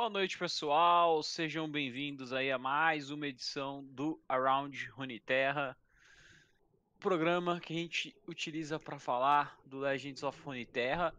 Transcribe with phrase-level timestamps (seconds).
[0.00, 1.22] Boa noite, pessoal.
[1.22, 5.76] Sejam bem-vindos aí a mais uma edição do Around Runeterra,
[6.98, 11.14] programa que a gente utiliza para falar do Legends of Runeterra,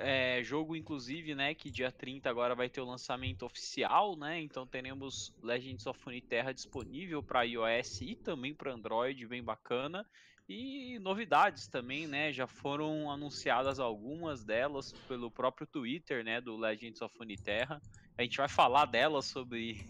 [0.00, 4.40] é, jogo inclusive, né, que dia 30 agora vai ter o lançamento oficial, né?
[4.40, 10.02] Então teremos Legends of Runeterra disponível para iOS e também para Android, bem bacana.
[10.48, 12.32] E novidades também, né?
[12.32, 17.82] Já foram anunciadas algumas delas pelo próprio Twitter, né, do Legends of Runeterra.
[18.16, 19.84] A gente vai falar delas sobre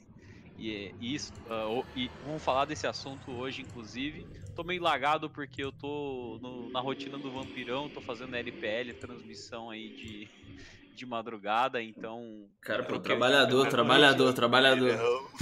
[1.01, 4.27] isso, uh, e vamos falar desse assunto hoje, inclusive.
[4.55, 9.68] Tô meio lagado porque eu tô no, na rotina do Vampirão, tô fazendo LPL, transmissão
[9.68, 10.29] aí de,
[10.95, 12.46] de madrugada, então.
[12.60, 14.95] Cara, pô, trabalhador, trabalhador, trabalhador.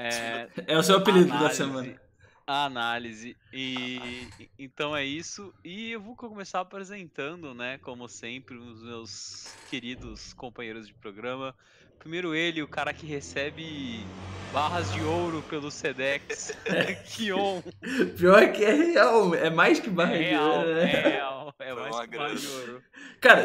[0.00, 2.00] É, é o seu apelido análise, da semana
[2.48, 3.36] a análise.
[3.52, 4.26] E
[4.58, 5.54] então é isso.
[5.62, 11.54] E eu vou começar apresentando, né, como sempre, os meus queridos companheiros de programa.
[11.98, 14.04] Primeiro ele, o cara que recebe
[14.52, 16.52] barras de ouro pelo Sedex,
[17.10, 17.60] Kion.
[18.16, 20.74] Pior que é real, é mais que barra é de ouro.
[20.74, 20.92] Né?
[20.92, 22.82] É real, é mais que barra de ouro.
[23.20, 23.44] Cara,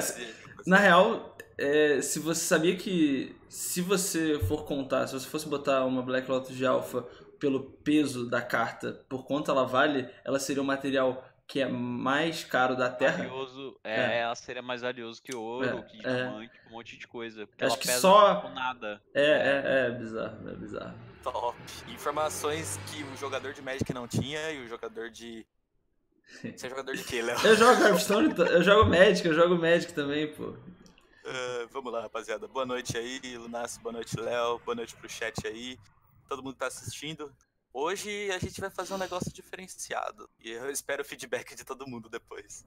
[0.65, 5.85] na real, é, se você sabia que se você for contar, se você fosse botar
[5.85, 7.05] uma Black Lotus de Alpha
[7.39, 12.43] pelo peso da carta, por quanto ela vale, ela seria o material que é mais
[12.43, 13.17] caro da Terra.
[13.17, 14.17] Valioso, é, é.
[14.21, 16.15] ela seria mais valioso que ouro, é, que é.
[16.15, 16.67] diamante, é.
[16.67, 17.45] um monte de coisa.
[17.45, 18.99] Porque Acho ela que pesa só nada.
[19.13, 20.97] É, é, é bizarro, é bizarro.
[21.21, 21.55] Top.
[21.89, 25.45] Informações que o jogador de Magic não tinha e o jogador de
[26.41, 27.37] você é jogador de quê, Léo?
[27.45, 30.45] Eu jogo Hearthstone, eu jogo Magic, eu jogo Magic também, pô.
[30.45, 32.47] Uh, vamos lá, rapaziada.
[32.47, 35.77] Boa noite aí, Lunas, boa noite, Léo, boa noite pro chat aí
[36.27, 37.31] todo mundo tá assistindo.
[37.73, 41.87] Hoje a gente vai fazer um negócio diferenciado e eu espero o feedback de todo
[41.87, 42.63] mundo depois.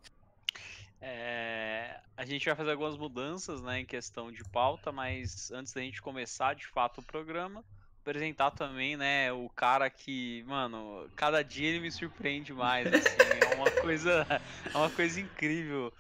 [1.01, 5.81] É, a gente vai fazer algumas mudanças né, em questão de pauta, mas antes da
[5.81, 7.65] gente começar de fato o programa,
[8.01, 13.17] apresentar também, né, o cara que, mano, cada dia ele me surpreende mais, assim,
[13.53, 14.27] é uma coisa,
[14.75, 15.93] é uma coisa incrível.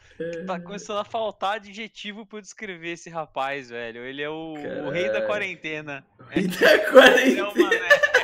[0.48, 4.04] Tá começando a faltar adjetivo para descrever esse rapaz, velho.
[4.04, 4.54] Ele é o,
[4.86, 6.04] o rei da quarentena.
[6.18, 7.40] O rei da quarentena.
[7.40, 8.15] É uma, né?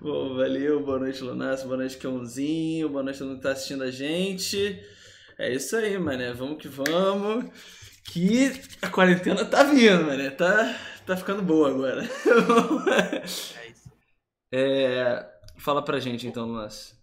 [0.00, 3.52] Bom, valeu, boa noite, Lunas, boa noite, Kionzinho, boa noite a todo mundo que tá
[3.52, 4.82] assistindo a gente.
[5.38, 7.44] É isso aí, mané, vamos que vamos.
[8.04, 10.74] Que a quarentena tá vindo, mané, tá
[11.06, 12.02] tá ficando boa agora.
[13.12, 13.24] é
[13.70, 13.90] isso.
[14.52, 15.26] É,
[15.56, 16.98] fala pra gente então, Lunas.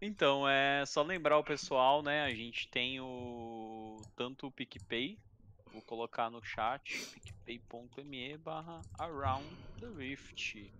[0.00, 2.24] Então, é só lembrar o pessoal, né?
[2.24, 5.18] A gente tem o tanto o PicPay,
[5.72, 6.94] vou colocar no chat,
[7.46, 9.46] picpay.me barra around
[9.80, 10.70] the rift.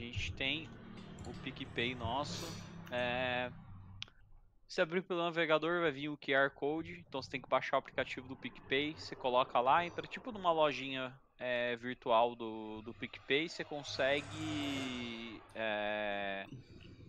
[0.00, 0.66] Gente tem
[1.26, 2.46] o PicPay nosso.
[2.90, 3.52] É,
[4.66, 7.80] se abrir pelo navegador vai vir o QR Code, então você tem que baixar o
[7.80, 13.46] aplicativo do PicPay, você coloca lá, entra tipo numa lojinha é, virtual do, do PicPay,
[13.46, 16.46] você consegue é,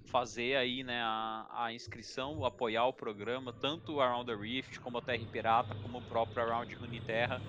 [0.07, 4.97] fazer aí né, a, a, inscrição, apoiar o programa, tanto o Around the Rift, como
[4.97, 7.41] a Terra Pirata, como o próprio Around Runeterra.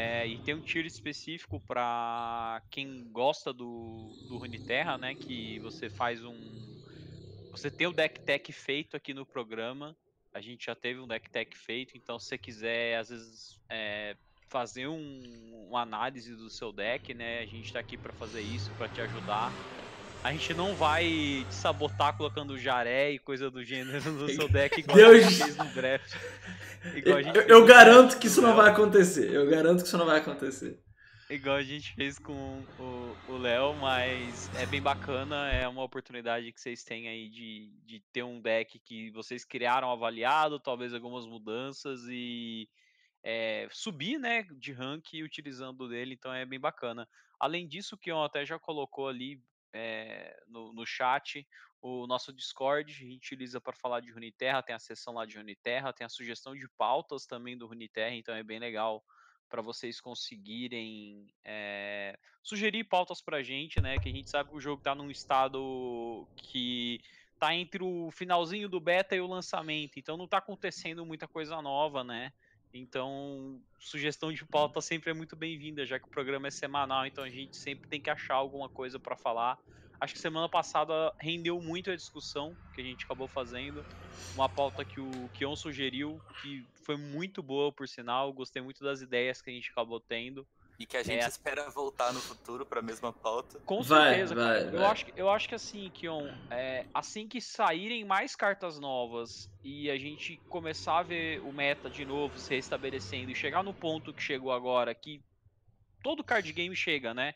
[0.00, 5.16] É, e tem um tiro específico para quem gosta do, do Runeterra, né?
[5.16, 6.78] Que você faz um,
[7.50, 9.96] você tem o deck tech feito aqui no programa.
[10.32, 14.16] A gente já teve um deck tech feito, então se você quiser, às vezes, é,
[14.48, 17.40] fazer um, uma análise do seu deck, né?
[17.40, 19.58] A gente está aqui para fazer isso, para te ajudar.
[20.22, 24.80] A gente não vai te sabotar colocando jaré e coisa do gênero no seu deck
[24.80, 25.26] igual Deus...
[25.26, 26.14] a gente fez no draft.
[27.04, 29.32] eu, eu garanto que isso não vai acontecer.
[29.32, 30.82] Eu garanto que isso não vai acontecer
[31.30, 32.64] igual a gente fez com
[33.28, 38.00] o Léo, mas é bem bacana, é uma oportunidade que vocês têm aí de, de
[38.12, 42.68] ter um deck que vocês criaram avaliado, talvez algumas mudanças e
[43.22, 47.06] é, subir né, de rank utilizando dele, então é bem bacana.
[47.38, 49.40] Além disso, o Kion até já colocou ali
[49.72, 51.46] é, no, no chat
[51.80, 55.36] o nosso Discord, a gente utiliza para falar de Runeterra, tem a seção lá de
[55.36, 59.04] Runeterra, tem a sugestão de pautas também do Runeterra, então é bem legal
[59.48, 63.98] para vocês conseguirem é, sugerir pautas para a gente, né?
[63.98, 67.00] Que a gente sabe que o jogo está num estado que
[67.38, 71.62] tá entre o finalzinho do beta e o lançamento, então não está acontecendo muita coisa
[71.62, 72.32] nova, né?
[72.72, 77.24] Então, sugestão de pauta sempre é muito bem-vinda, já que o programa é semanal, então
[77.24, 79.58] a gente sempre tem que achar alguma coisa para falar
[80.00, 83.84] Acho que semana passada rendeu muito a discussão que a gente acabou fazendo.
[84.32, 88.32] Uma pauta que o Kion sugeriu, que foi muito boa, por sinal.
[88.32, 90.46] Gostei muito das ideias que a gente acabou tendo.
[90.78, 91.28] E que a gente é...
[91.28, 93.58] espera voltar no futuro para a mesma pauta.
[93.60, 98.04] Com certeza, vai, vai, Eu, Acho, eu acho que assim, Kion, é, assim que saírem
[98.04, 103.32] mais cartas novas e a gente começar a ver o meta de novo se restabelecendo
[103.32, 105.20] e chegar no ponto que chegou agora, que
[106.02, 107.34] todo card game chega, né?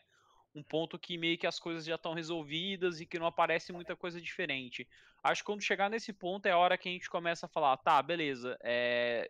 [0.55, 3.95] Um ponto que meio que as coisas já estão resolvidas e que não aparece muita
[3.95, 4.87] coisa diferente.
[5.21, 7.75] Acho que quando chegar nesse ponto é a hora que a gente começa a falar,
[7.77, 9.29] tá, beleza, é,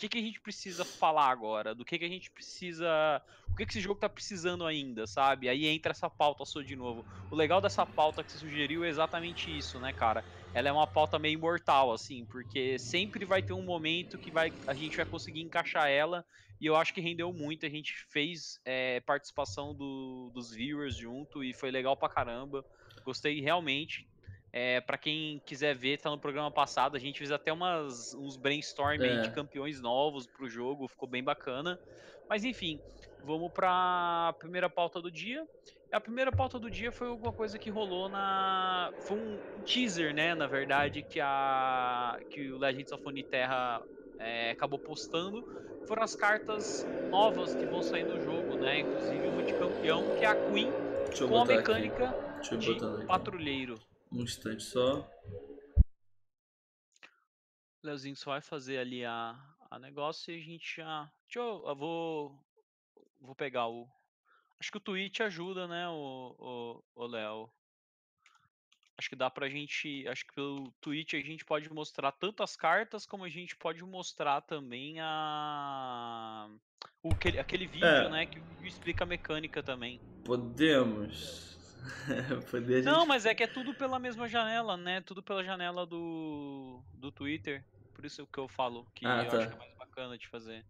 [0.00, 1.74] que, que a gente precisa falar agora?
[1.74, 3.22] Do que, que a gente precisa.
[3.52, 5.48] O que, que esse jogo tá precisando ainda, sabe?
[5.48, 7.06] Aí entra essa pauta sua de novo.
[7.30, 10.24] O legal dessa pauta que você sugeriu é exatamente isso, né, cara?
[10.54, 14.52] Ela é uma pauta meio imortal, assim, porque sempre vai ter um momento que vai,
[14.66, 16.24] a gente vai conseguir encaixar ela.
[16.60, 17.66] E eu acho que rendeu muito.
[17.66, 22.64] A gente fez é, participação do, dos viewers junto e foi legal pra caramba.
[23.04, 24.09] Gostei realmente.
[24.52, 26.96] É, para quem quiser ver, tá no programa passado.
[26.96, 29.20] A gente fez até umas, uns brainstorming é.
[29.20, 31.78] de campeões novos pro jogo, ficou bem bacana.
[32.28, 32.80] Mas enfim,
[33.24, 35.46] vamos pra primeira pauta do dia.
[35.92, 38.92] A primeira pauta do dia foi alguma coisa que rolou na.
[39.00, 40.34] Foi um teaser, né?
[40.34, 42.18] Na verdade, que, a...
[42.30, 43.82] que o Legends of Terra
[44.18, 45.44] é, acabou postando.
[45.86, 48.80] Foram as cartas novas que vão sair no jogo, né?
[48.80, 50.70] Inclusive uma de campeão, que é a Queen,
[51.28, 52.14] com a mecânica
[52.56, 53.74] de patrulheiro.
[54.12, 55.08] Um instante só.
[57.82, 59.38] Leozinho só vai fazer ali a,
[59.70, 61.10] a negócio e a gente já.
[61.24, 62.38] Deixa eu, eu vou.
[63.20, 63.88] Vou pegar o.
[64.58, 67.50] Acho que o Twitch ajuda, né, o, o, o Léo.
[68.98, 70.06] Acho que dá pra gente.
[70.08, 73.82] Acho que pelo Twitch a gente pode mostrar tanto as cartas como a gente pode
[73.82, 76.50] mostrar também a.
[77.02, 78.10] O, aquele, aquele vídeo, é.
[78.10, 78.26] né?
[78.26, 79.98] Que explica a mecânica também.
[80.22, 81.49] Podemos.
[82.50, 83.08] Poder Não, gente...
[83.08, 85.00] mas é que é tudo pela mesma janela, né?
[85.00, 87.64] Tudo pela janela do, do Twitter.
[87.94, 89.38] Por isso que eu falo que ah, eu tá.
[89.38, 90.64] acho que é mais bacana de fazer.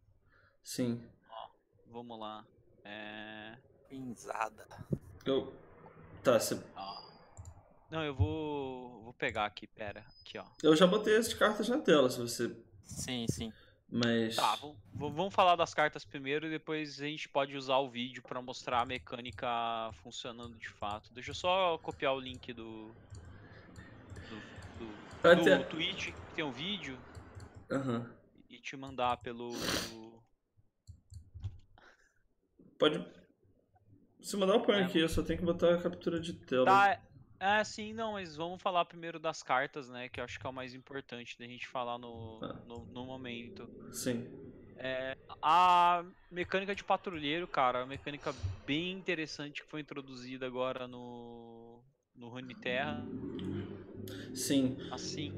[0.63, 1.03] Sim.
[1.31, 1.49] Ó,
[1.87, 2.45] vamos lá.
[2.85, 3.57] É.
[3.89, 4.67] Pinzada.
[5.25, 5.53] Eu.
[6.23, 6.61] Tá, você.
[7.91, 9.03] Não, eu vou.
[9.03, 10.05] Vou pegar aqui, pera.
[10.21, 10.45] Aqui, ó.
[10.63, 12.57] Eu já botei as cartas na tela, se você.
[12.85, 13.53] Sim, sim.
[13.91, 14.37] Mas.
[14.37, 14.57] Tá,
[14.95, 18.81] vamos falar das cartas primeiro e depois a gente pode usar o vídeo para mostrar
[18.81, 19.49] a mecânica
[20.03, 21.13] funcionando de fato.
[21.13, 22.93] Deixa eu só copiar o link do.
[24.29, 25.59] do, do, Até...
[25.59, 26.97] do Twitch, que tem um vídeo.
[27.69, 28.07] Uhum.
[28.49, 29.51] E te mandar pelo.
[32.79, 33.05] Pode.
[34.23, 34.85] Se mandar o põe é.
[34.85, 36.67] aqui, eu só tenho que botar a captura de tela.
[36.67, 37.01] Tá,
[37.41, 40.11] é, sim, não, mas vamos falar primeiro das cartas, né?
[40.11, 42.61] Que eu acho que é o mais importante da gente falar no, ah.
[42.69, 43.67] no, no, momento.
[43.91, 44.29] Sim.
[44.77, 48.35] É, a mecânica de patrulheiro, cara, a mecânica
[48.67, 51.81] bem interessante que foi introduzida agora no,
[52.15, 53.03] no Rune Terra.
[54.35, 54.77] Sim.
[54.91, 55.33] Assim.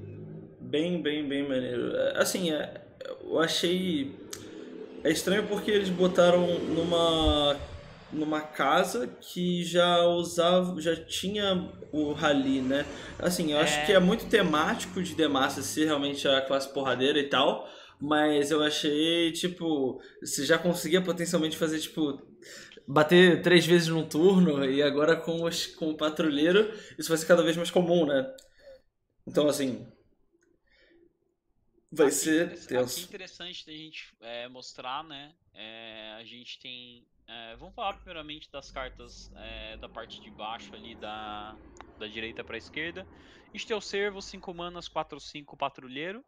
[0.60, 1.94] Bem, bem, bem maneiro.
[1.94, 2.84] É, assim, é,
[3.22, 4.12] eu achei.
[5.04, 7.56] É estranho porque eles botaram numa
[8.12, 12.84] numa casa que já usava, já tinha o rally, né?
[13.18, 13.62] Assim, eu é...
[13.62, 17.68] acho que é muito temático de Demacia ser realmente a classe porradeira e tal,
[18.00, 22.20] mas eu achei, tipo, você já conseguia potencialmente fazer, tipo,
[22.86, 27.26] bater três vezes num turno e agora com, os, com o patrulheiro isso vai ser
[27.26, 28.34] cada vez mais comum, né?
[29.26, 29.86] Então, assim,
[31.90, 32.98] vai aqui, ser tenso.
[32.98, 35.32] Aqui interessante da gente é, mostrar, né?
[35.54, 40.74] É, a gente tem é, vamos falar primeiramente das cartas é, da parte de baixo
[40.74, 41.56] ali, da,
[41.98, 43.06] da direita para a esquerda.
[43.54, 46.22] Este é o servo, 5 manas, 4, 5, patrulheiro.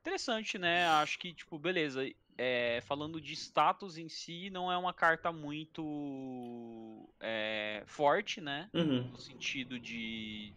[0.00, 0.86] Interessante, né?
[0.86, 2.02] Acho que, tipo, beleza.
[2.36, 8.68] É, falando de status em si, não é uma carta muito é, forte, né?
[8.74, 9.08] Uhum.
[9.08, 10.52] No sentido de,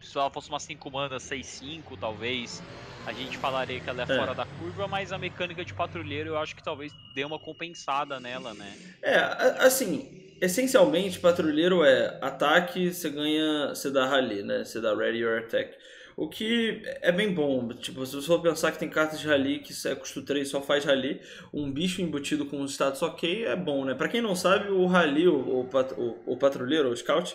[0.00, 2.62] se ela fosse uma 5 mana 6-5, talvez,
[3.06, 6.30] a gente falaria que ela é, é, fora da curva, mas a mecânica de patrulheiro
[6.30, 8.72] eu acho que talvez dê uma compensada nela, né?
[9.02, 9.16] É,
[9.64, 14.64] assim, essencialmente, patrulheiro é ataque, você ganha, você dá rally, né?
[14.64, 15.76] Você dá ready or attack.
[16.16, 19.60] O que é bem bom, tipo, se você for pensar que tem cartas de rally
[19.60, 21.20] que é custo 3 só faz rally,
[21.52, 23.94] um bicho embutido com status ok é bom, né?
[23.94, 27.34] Pra quem não sabe, o rally, o, o, o patrulheiro, o scout,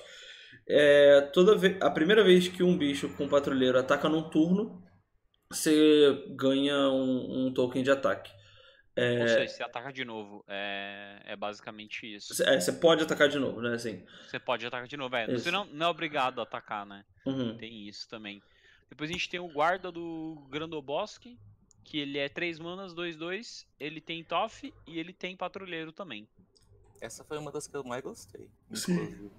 [0.68, 4.84] é, toda vez, a primeira vez que um bicho com um patrulheiro ataca num turno,
[5.50, 8.32] você ganha um, um token de ataque.
[8.96, 9.22] É...
[9.22, 10.44] Ou seja, você ataca de novo.
[10.48, 12.42] É, é basicamente isso.
[12.44, 13.76] É, você pode atacar de novo, né?
[13.76, 14.04] Assim.
[14.26, 15.26] Você pode atacar de novo, é.
[15.26, 15.44] Isso.
[15.44, 17.04] Você não, não, é obrigado a atacar, né?
[17.26, 17.58] Uhum.
[17.58, 18.42] Tem isso também.
[18.90, 21.38] Depois a gente tem o guarda do Grandobosque,
[21.84, 23.68] que ele é 3 manas, 2, 2.
[23.80, 26.28] Ele tem Toff e ele tem patrulheiro também.
[27.02, 28.50] Essa foi uma das que eu mais gostei.
[28.74, 29.30] Sim.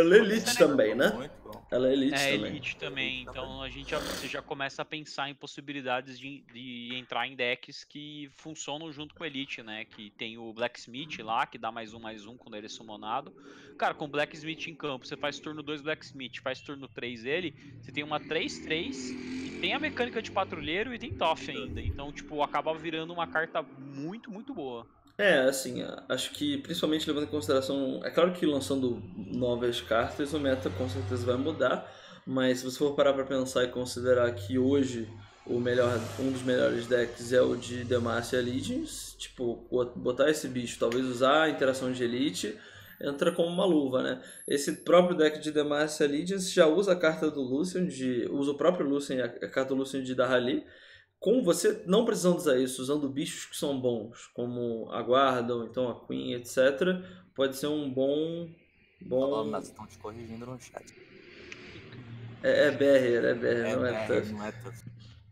[0.00, 1.30] Ela é elite também, né?
[1.70, 2.44] Ela é elite é, também.
[2.44, 6.42] É elite também, então a gente já, você já começa a pensar em possibilidades de,
[6.52, 9.84] de entrar em decks que funcionam junto com elite, né?
[9.84, 13.32] Que tem o Blacksmith lá, que dá mais um, mais um quando ele é summonado.
[13.78, 17.90] Cara, com Blacksmith em campo, você faz turno 2 Blacksmith, faz turno 3 ele, você
[17.90, 21.80] tem uma 3-3 e tem a mecânica de patrulheiro e tem Toff ainda.
[21.80, 24.86] Então, tipo, acaba virando uma carta muito, muito boa.
[25.18, 28.00] É, assim, acho que principalmente levando em consideração.
[28.04, 31.90] É claro que lançando novas cartas, o meta com certeza vai mudar,
[32.26, 35.08] mas se você for parar pra pensar e considerar que hoje
[35.46, 40.78] o melhor, um dos melhores decks é o de Demacia Legends, tipo, botar esse bicho,
[40.78, 42.54] talvez usar a interação de Elite,
[43.00, 44.22] entra como uma luva, né?
[44.46, 48.56] Esse próprio deck de Demacia Legends já usa a carta do Lucian, de, usa o
[48.56, 50.64] próprio Lucian, a carta do Lucian de Dahali,
[51.18, 55.64] com você não precisando usar isso, usando bichos que são bons, como a guarda ou
[55.64, 57.02] então a Queen, etc.,
[57.34, 58.48] pode ser um bom.
[59.00, 59.44] bom...
[59.44, 60.84] Mas estão te corrigindo no chat.
[62.42, 64.22] É, é Barrier, é Barrier, é não é.
[64.32, 64.84] Não é Tuff.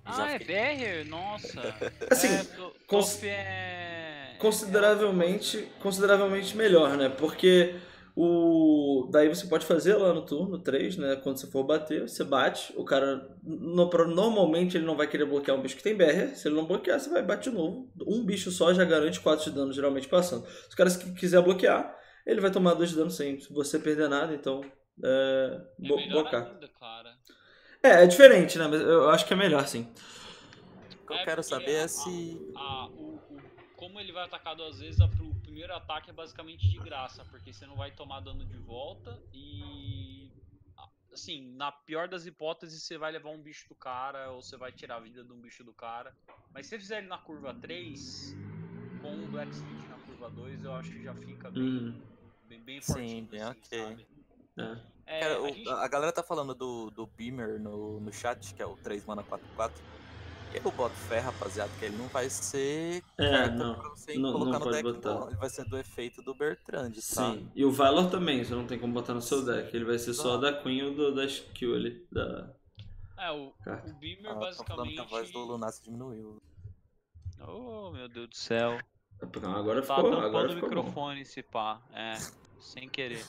[0.05, 1.07] Ah, é Barrier?
[1.07, 1.61] Nossa.
[2.11, 2.45] Assim, é,
[2.87, 4.37] cons- Toff é...
[4.39, 7.09] consideravelmente, consideravelmente melhor, né?
[7.09, 7.77] Porque
[8.17, 11.17] o daí você pode fazer lá no turno 3, né?
[11.17, 15.25] Quando você for bater, você bate, o cara no- pro- normalmente ele não vai querer
[15.25, 17.91] bloquear um bicho que tem BR, se ele não bloquear, você vai bate de novo.
[18.07, 20.47] Um bicho só já garante 4 de dano geralmente passando.
[20.47, 21.95] Se o cara qui- quiser bloquear,
[22.25, 24.61] ele vai tomar 2 de dano sem você perder nada, então
[25.03, 26.57] é, É bo- ainda, cara.
[27.83, 28.67] É, é diferente, né?
[28.69, 29.89] Mas eu acho que é melhor sim.
[31.03, 32.41] O que eu É, quero saber a- é se.
[32.57, 33.41] a- o- o-
[33.77, 37.53] como ele vai atacar duas vezes, a, o primeiro ataque é basicamente de graça, porque
[37.53, 40.29] você não vai tomar dano de volta e.
[41.13, 44.73] Assim, na pior das hipóteses, você vai levar um bicho do cara ou você vai
[44.73, 46.13] tirar a vida de um bicho do cara.
[46.53, 48.37] Mas se você fizer ele na curva 3,
[49.01, 52.03] com o Black Switch na curva 2, eu acho que já fica bem, Hum,
[52.49, 53.79] bem, bem Sim, fortinho, bem assim, ok.
[53.79, 54.07] sabe?
[54.59, 54.95] é.
[55.07, 58.53] É, Cara, a o- gente- a galera tá falando do, do Beamer no, no chat,
[58.53, 59.81] que é o 3 mana 44.
[60.63, 63.75] Eu boto fé, rapaziada, que ele não vai ser É, não.
[63.79, 65.15] pra você Não- colocar não no pode deck, botar.
[65.15, 65.27] não.
[65.29, 67.01] Ele vai ser do efeito do Bertrand, tá?
[67.01, 67.51] Sim.
[67.55, 69.75] E o Valor também, você não tem como botar no seu deck.
[69.75, 72.07] Ele vai ser só da Queen ou do, da skill ali.
[72.11, 72.55] Da
[73.19, 73.91] é, o, carta.
[73.91, 75.09] o Beamer Ah, que a basicamente.
[75.11, 76.41] voz do Lunas diminuiu.
[77.47, 78.79] Oh, meu Deus do céu.
[79.43, 80.77] Não, agora Tá ficou, tampando agora o ficou bom.
[80.77, 81.81] microfone se pá.
[81.93, 82.17] É,
[82.61, 83.25] sem querer.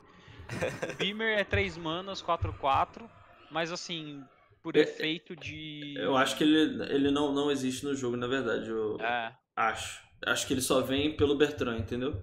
[0.94, 3.10] O Beamer é 3 manas, 4-4,
[3.52, 4.24] mas assim,
[4.66, 5.94] por É, efeito de.
[5.96, 8.68] Eu acho que ele, ele não, não existe no jogo, na verdade.
[8.68, 9.32] Eu É.
[9.56, 10.02] acho.
[10.26, 12.20] Acho que ele só vem pelo Bertrand, entendeu?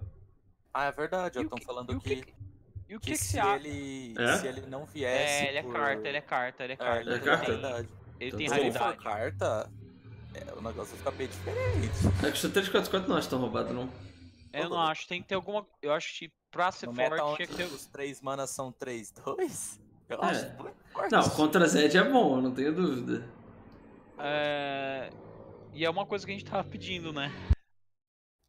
[0.74, 2.34] Ah, é verdade, E o estão que- falando e que, que,
[2.88, 3.56] e o que que, que se, você acha?
[3.68, 4.36] ele, É?
[4.38, 5.44] se ele não viesse.
[5.44, 7.00] É, ele é por- carta, ele é carta, ele é É, carta.
[7.02, 7.46] ele é é carta?
[7.52, 7.88] verdade.
[8.18, 8.66] Ele Então tem tá Se bom.
[8.66, 9.04] ele for raridade.
[9.04, 9.70] carta,
[10.34, 11.92] é, o negócio fica bem diferente.
[12.26, 13.88] É que o 344 não acho tão roubado, não.
[14.52, 15.64] Eu não acho, tem que ter alguma.
[15.80, 17.72] Eu acho que pra ser No meta forte onde tinha que ter.
[17.76, 20.26] os 3 manas são 3, 2, eu É.
[20.26, 20.46] acho.
[21.10, 23.28] Não, contra Zed é bom, eu não tenho dúvida.
[24.18, 25.10] É...
[25.72, 27.32] E é uma coisa que a gente tava pedindo, né?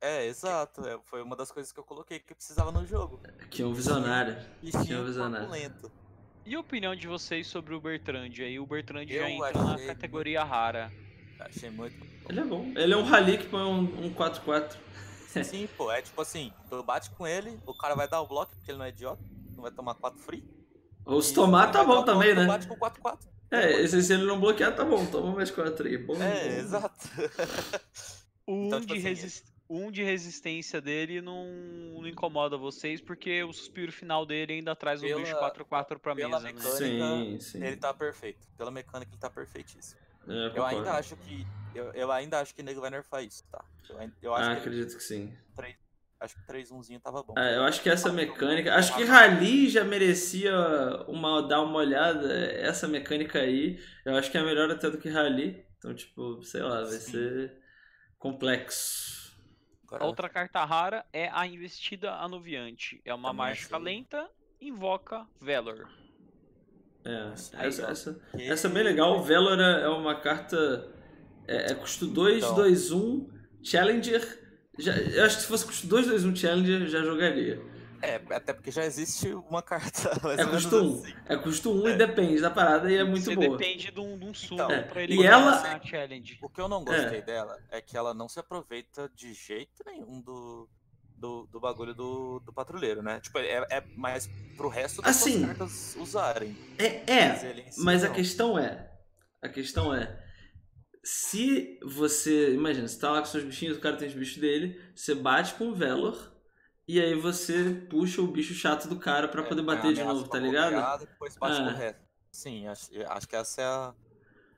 [0.02, 0.86] É, exato.
[0.86, 3.22] é, foi uma das coisas que eu coloquei que precisava no jogo.
[3.50, 4.36] Que é um visionário.
[4.62, 5.48] Bichinho visionário.
[5.48, 5.92] corpulento.
[6.46, 8.34] E a opinião de vocês sobre o Bertrand?
[8.40, 10.92] Aí o Bertrand Eu já entra na categoria rara.
[11.40, 11.96] Achei muito.
[12.28, 12.72] Ele é bom.
[12.76, 14.76] Ele é um rally que põe um, um 4-4.
[15.44, 18.56] Sim, pô, é tipo assim, tu bate com ele, o cara vai dar o bloco,
[18.56, 19.24] porque ele não é idiota,
[19.56, 20.44] não vai tomar 4 free.
[21.06, 22.46] Ou se tomar, ele tá bom o também, né?
[22.46, 25.06] bate com 4 4 É, esse, se ele não bloquear, tá bom.
[25.06, 25.98] Toma mais 4 aí.
[25.98, 26.60] Bom, É, bom.
[26.60, 27.08] exato.
[28.48, 31.46] O Então, um, tipo de assim, um de resistência dele não,
[32.02, 36.16] não incomoda vocês, porque o suspiro final dele ainda traz um Pela- bicho 4x4 pra
[36.16, 36.54] pela mesa, né?
[36.54, 37.64] mecânica, Sim, sim.
[37.64, 38.40] Ele tá perfeito.
[38.58, 40.00] Pela mecânica ele tá perfeitíssimo.
[40.28, 41.46] É, Eu ainda acho que.
[41.76, 43.64] Eu, eu ainda acho que o nego vai nerfar isso, tá?
[43.90, 45.34] Eu, eu acho Ah, que ele- acredito que sim.
[46.24, 47.34] Acho que 3-1zinho tava bom.
[47.38, 48.74] Ah, eu acho que essa mecânica.
[48.76, 50.54] Acho que Rally já merecia
[51.08, 52.34] uma, dar uma olhada.
[52.34, 55.66] Essa mecânica aí, eu acho que é melhor até do que Rally.
[55.78, 57.12] Então, tipo, sei lá, vai Sim.
[57.12, 57.58] ser
[58.18, 59.34] complexo.
[59.86, 63.02] Agora, A outra carta rara é a Investida Anuviante.
[63.06, 64.30] É uma Também mágica lenta,
[64.62, 65.90] invoca Valor.
[67.06, 69.22] É, essa, essa, essa é bem legal.
[69.22, 70.90] Valor é é uma carta.
[71.46, 72.56] É, é custo 2, Então.
[72.56, 73.30] 2, 1.
[73.62, 74.43] Challenger.
[74.78, 77.62] Já, eu acho que se fosse custo 2, 2, 1 Challenger, já jogaria.
[78.02, 80.12] É, até porque já existe uma carta.
[80.38, 80.94] É custo 1.
[81.04, 81.14] assim.
[81.26, 83.58] É custo 1 e depende da parada e é muito Você boa.
[83.58, 86.38] depende de um, de um sumo Então, pra ele e ela- challenge.
[86.42, 90.20] O que eu não gostei dela é que ela não se aproveita de jeito nenhum
[90.22, 90.68] do,
[91.16, 93.22] do, do bagulho do, do patrulheiro, né?
[93.22, 94.28] Tipo, é, é mais
[94.58, 96.58] pro resto das Assim, cartas usarem.
[96.78, 97.28] É, é.
[97.30, 98.90] Mas si Mas a questão é.
[99.42, 100.23] A questão é.
[101.04, 102.54] Se você.
[102.54, 105.54] Imagina, você tá lá com seus bichinhos, o cara tem os bichos dele, você bate
[105.56, 106.32] com o Velor,
[106.88, 110.04] e aí você puxa o bicho chato do cara pra É, poder é bater de
[110.04, 111.00] novo, tá ligado?
[111.00, 111.66] Depois bate Ah.
[111.66, 112.02] com o resto.
[112.32, 113.94] Sim, acho, acho que essa é a,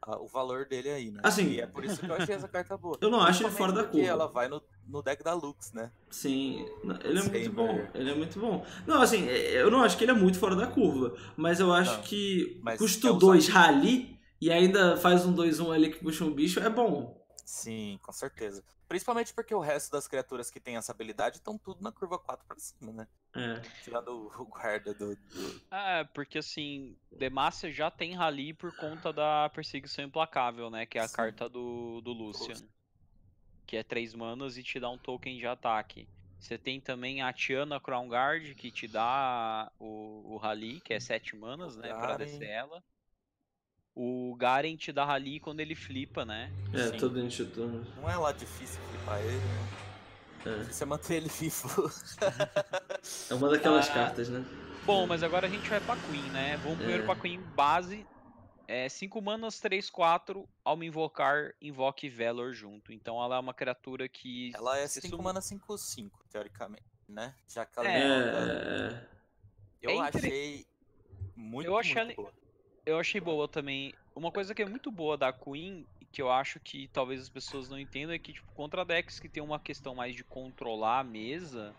[0.04, 1.20] a- o valor dele aí, né?
[1.24, 2.98] Assim, e é por isso que eu achei essa carta boa.
[3.02, 4.12] Eu não acho ele fora da porque curva.
[4.12, 5.92] ela vai no, no deck da Lux, né?
[6.12, 6.66] Sim,
[7.04, 7.88] ele é muito bom.
[7.94, 8.66] Ele é muito bom.
[8.88, 11.74] Não, assim, é, eu não acho que ele é muito fora da curva, mas eu
[11.74, 13.52] acho Não, que custo quer usar 2 isso.
[13.52, 17.26] rally e ainda faz um 2-1 ali que puxa um bicho é bom.
[17.46, 18.64] Sim, com certeza.
[18.88, 22.46] Principalmente porque o resto das criaturas que tem essa habilidade estão tudo na curva 4
[22.46, 23.08] pra cima, né?
[23.36, 23.60] É.
[23.84, 25.16] Tirando o guarda do.
[25.16, 25.62] do...
[25.72, 30.86] É, porque assim, Demacia já tem rally por conta da perseguição implacável, né?
[30.86, 31.16] Que é a Sim.
[31.16, 32.56] carta do, do Lucian.
[33.66, 36.08] Que é 3 manas e te dá um token de ataque.
[36.40, 41.00] Você tem também a Tiana Crown Guard, que te dá o, o rally, que é
[41.00, 41.90] 7 manas, né?
[41.90, 42.84] Pra descer ela.
[43.96, 46.52] O Garen te dá rally quando ele flipa, né?
[46.74, 46.98] É, Sim.
[46.98, 47.86] todo instituto.
[47.96, 49.68] Não é lá difícil flipar ele, né?
[50.46, 50.64] É.
[50.66, 51.70] Você manter ele vivo.
[53.30, 53.94] é uma daquelas Ah.
[53.94, 54.46] cartas, né?
[54.86, 56.58] Bom, mas agora a gente vai pra Queen, né?
[56.58, 57.06] Vamos primeiro É.
[57.06, 58.06] pra Queen base.
[58.68, 60.48] É 5 manas, 3, 4.
[60.64, 62.92] Ao me invocar, invoque Valor junto.
[62.92, 64.52] Então ela é uma criatura que.
[64.56, 67.34] Ela é se 5 sum- mana 5-5, teoricamente, né?
[67.48, 68.00] Já que ela É.
[68.00, 69.16] invoca- É,
[69.82, 70.66] Eu É entre- achei
[71.36, 72.45] muito, Eu achei muito ela- boa.
[72.86, 73.94] Eu achei boa também.
[74.16, 77.68] Uma coisa que é muito boa da Queen, que eu acho que talvez as pessoas
[77.70, 81.04] não entendam, é que, tipo, contra decks que tem uma questão mais de controlar a
[81.04, 81.76] mesa,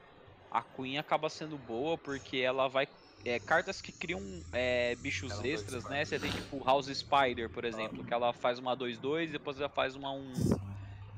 [0.51, 2.89] a Queen acaba sendo boa porque ela vai.
[3.25, 6.05] É, cartas que criam é, bichos Ela é um extras, né?
[6.05, 9.69] Você tem tipo House Spider, por exemplo, que ela faz uma 2-2 e depois ela
[9.69, 10.49] faz uma 1.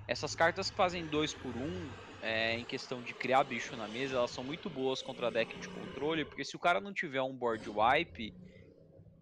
[0.06, 4.16] Essas cartas que fazem 2 por 1, é, em questão de criar bicho na mesa,
[4.16, 7.36] elas são muito boas contra deck de controle, porque se o cara não tiver um
[7.36, 8.34] board wipe,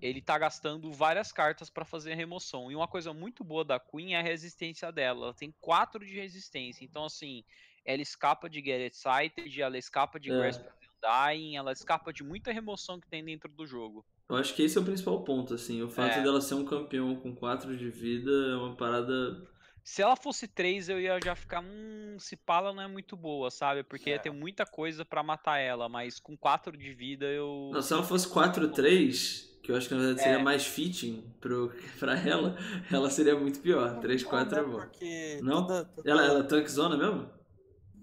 [0.00, 2.70] ele tá gastando várias cartas pra fazer a remoção.
[2.70, 5.26] E uma coisa muito boa da Queen é a resistência dela.
[5.26, 6.84] Ela tem 4 de resistência.
[6.84, 7.42] Então, assim,
[7.84, 10.36] ela escapa de Get Excited, ela escapa de É.
[10.36, 14.04] Grasp of the Dying, ela escapa de muita remoção que tem dentro do jogo.
[14.28, 15.80] Eu acho que esse é o principal ponto, assim.
[15.82, 16.22] O fato É.
[16.22, 19.46] dela ser um campeão com 4 de vida é uma parada.
[19.88, 23.52] Se ela fosse 3, eu ia já ficar, hum, se pala não é muito boa,
[23.52, 23.84] sabe?
[23.84, 24.18] Porque ia É.
[24.18, 27.70] ter muita coisa pra matar ela, mas com 4 de vida eu.
[27.72, 30.42] Não, se ela fosse 4-3, que eu acho que na verdade seria É.
[30.42, 32.56] mais fitting pro, pra ela,
[32.92, 34.00] ela seria muito pior.
[34.00, 34.80] 3-4 é Não, bom.
[34.80, 35.66] Porque Não?
[35.68, 37.30] toda- toda- Ela, ela é tank zona mesmo?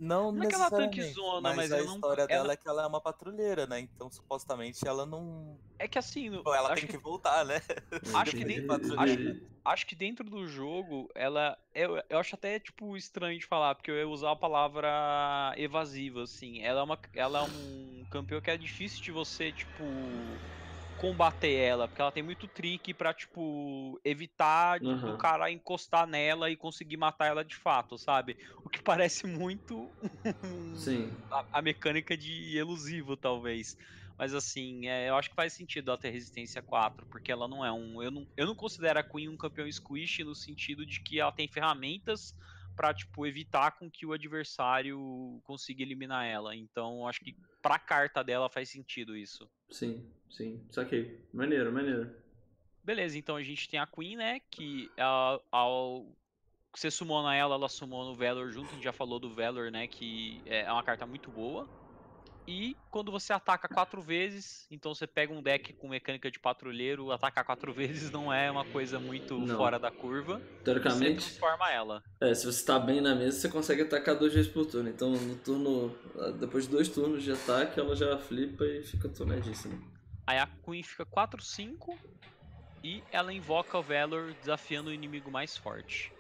[0.04, 2.58] Não, Não é que ela necessariamente, tankzona, mas a eu não- história ela- dela é
[2.58, 3.80] que ela é uma patrulheira, né?
[3.80, 5.58] Então, supostamente, ela não...
[5.80, 7.56] É que assim, Pô, ela acho tem que que- voltar, né?
[8.28, 9.42] Acho que nem- entendi.
[9.66, 11.58] acho que dentro do jogo, ela.
[11.74, 16.24] Eu, eu acho até, tipo, estranho de falar, porque eu ia usar a palavra evasiva,
[16.24, 16.62] assim.
[16.62, 20.42] Ela é, uma, ela é um campeão que é difícil de você, tipo.
[21.04, 25.18] Combater ela, porque ela tem muito trick pra, tipo, evitar do Aham.
[25.18, 28.38] cara encostar nela e conseguir matar ela de fato, sabe?
[28.64, 29.94] O que parece muito
[30.74, 31.18] Sim.
[31.30, 33.76] a, a mecânica de elusivo, talvez.
[34.18, 37.66] Mas assim, é, eu acho que faz sentido ela ter resistência 4, porque ela não
[37.66, 38.02] é um.
[38.02, 41.34] Eu não, eu não considero a Queen um campeão squish no sentido de que ela
[41.34, 42.34] tem ferramentas
[42.76, 46.56] pra, tipo, evitar com que o adversário consiga eliminar ela.
[46.56, 49.50] Então, acho que pra carta dela faz sentido isso.
[49.70, 50.66] Sim, sim.
[50.72, 51.26] Saquei.
[51.34, 52.16] Maneiro, maneiro.
[52.84, 54.42] Beleza, então a gente tem a Queen, né?
[54.52, 56.06] Que ela- ao
[56.76, 58.72] você sumona ela, ela sumona o Valor junto.
[58.72, 59.88] A gente já falou do Valor, né?
[59.88, 61.70] Que é uma carta muito boa.
[62.46, 67.10] E quando você ataca quatro vezes, então você pega um deck com mecânica de patrulheiro,
[67.12, 69.56] atacar quatro vezes não é uma coisa muito Não.
[69.56, 70.40] fora da curva.
[70.40, 72.04] Você Teoricamente, transforma ela.
[72.20, 74.90] é, se você tá bem na mesa, você consegue atacar duas vezes por turno.
[74.90, 75.96] Então, no turno.
[76.40, 79.80] Depois de dois turnos de ataque, ela já flipa e fica tunadíssima.
[80.28, 81.98] Aí a Queen fica 4-5
[82.84, 86.12] e ela invoca o Valor desafiando o inimigo mais forte.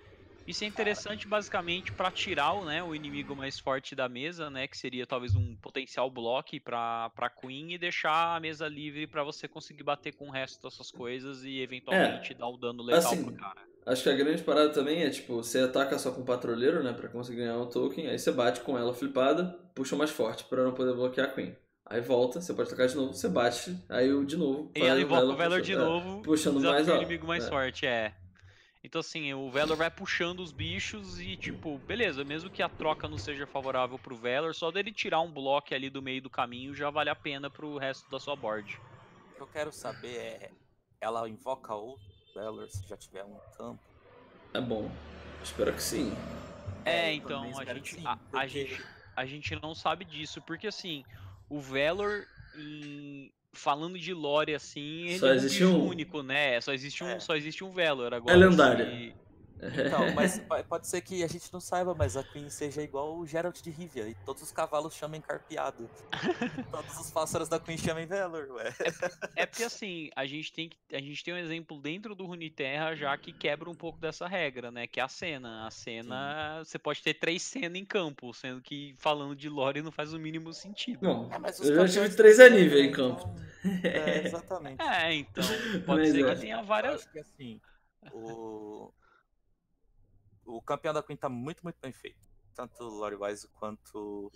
[0.46, 4.68] Isso é interessante basicamente para tirar o, né, o inimigo mais forte da mesa, né,
[4.68, 9.24] que seria talvez um potencial bloco para para Queen e deixar a mesa livre para
[9.24, 13.14] você conseguir bater com o resto das suas coisas e eventualmente dar o dano letal
[13.14, 13.62] assim, pro cara.
[13.86, 17.10] Acho que a grande parada também é, tipo, você ataca só com patrulheiro, né, pra
[17.10, 20.74] conseguir ganhar um token, aí você bate com ela flipada, puxa mais forte pra não
[20.74, 21.56] poder bloquear a Queen.
[21.86, 24.72] Aí volta, você pode atacar de novo, você bate, aí o de novo.
[24.74, 27.50] E ela invoca o Valor de é, novo, puxando mais o inimigo mais é.
[27.50, 28.14] forte, é.
[28.84, 33.08] Então assim, o Valor vai puxando os bichos e tipo, beleza, mesmo que a troca
[33.08, 36.76] não seja favorável pro Valor, só dele tirar um bloco ali do meio do caminho
[36.76, 38.78] já vale a pena pro resto da sua board.
[39.32, 40.52] O que eu quero saber é...
[41.00, 42.04] Ela invoca outro
[42.36, 43.80] Valor se já tiver um campo?
[44.54, 44.92] É bom.
[45.44, 46.12] Espero que sim.
[46.86, 50.42] É, eu então, a gente, sim, a, a porque- gente, a gente não sabe disso,
[50.42, 51.04] porque assim,
[51.50, 52.26] o Valor,
[52.58, 55.88] em- falando de lore assim, ele Só é um existe um.
[55.88, 56.60] único, né?
[56.60, 57.20] Só existe um, É.
[57.20, 58.36] só existe um Valor agora.
[58.36, 58.86] lendário.
[58.86, 59.14] se-
[59.88, 63.26] Então, mas pode ser que a gente não saiba, mas a Queen seja igual o
[63.26, 65.90] Geralt de Rivia e todos os cavalos chamem Carpeado.
[66.72, 68.74] todos os pássaros da Queen chamem Valor, ué.
[69.36, 72.96] É porque assim, a gente tem que, a gente tem um exemplo dentro do Runeterra
[72.96, 74.88] já que quebra um pouco dessa regra, né?
[74.88, 75.66] Que é a cena.
[75.68, 79.92] A cena, você pode ter três cenas em campo, sendo que falando de lore não
[79.92, 81.00] faz o mínimo sentido.
[81.02, 83.22] Bom, É, mas eu já tive três aníveis em campo.
[83.64, 84.82] então- É, exatamente.
[84.82, 85.44] É, então,
[85.86, 86.36] pode Mas ser é.
[86.36, 86.96] que tenha Eu várias.
[86.96, 87.62] acho que assim,
[88.12, 88.92] o...
[90.46, 92.18] o campeão da Queen tá muito, muito bem feito.
[92.56, 94.32] Tanto lore-wise quanto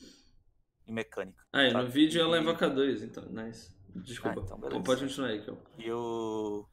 [0.87, 1.43] em mecânica.
[1.51, 1.83] Ah, sabe?
[1.85, 3.71] no vídeo ela E- invoca dois, então, nice.
[3.95, 4.39] Desculpa.
[4.41, 4.83] Ah, então beleza.
[4.83, 5.57] Pode continuar aí, Kel.
[5.77, 6.67] E eu.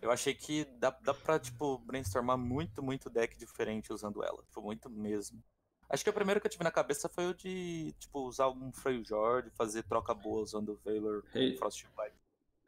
[0.00, 4.42] Eu achei que dá, dá pra, tipo, brainstormar muito, muito deck diferente usando ela.
[4.42, 5.40] Tipo, muito mesmo.
[5.88, 8.72] Acho que o primeiro que eu tive na cabeça foi o de, tipo, usar um
[8.72, 11.56] Freljord, fazer troca boa usando o Valor Hey.
[11.56, 12.16] Frostbite.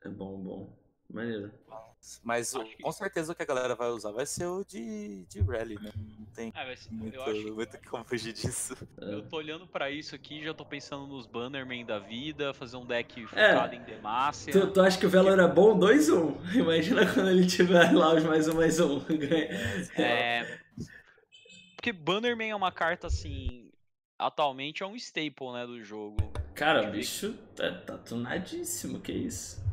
[0.04, 0.83] É bom, bom.
[1.12, 1.52] Maneiro.
[2.22, 5.24] Mas o- que- com certeza o que a galera vai usar vai ser o de,
[5.26, 5.90] de Rally, né?
[6.18, 8.76] Não tem Ah, vai ser- muito, eu acho muito como fugir disso.
[9.00, 9.14] É.
[9.14, 12.84] Eu tô olhando pra isso aqui, já tô pensando nos Bannerman da vida, fazer um
[12.84, 13.26] deck É.
[13.26, 14.52] focado em Demacia.
[14.52, 16.36] Tu, tu acha que o Valor é bom 2-1?
[16.54, 19.00] Imagina quando ele tiver lá os mais um, mais um.
[19.96, 20.58] É.
[21.76, 23.70] Porque Bannerman é uma carta assim.
[24.18, 26.16] Atualmente é um staple, né, do jogo.
[26.54, 29.63] Cara, o bicho tá, tá tunadíssimo, que isso.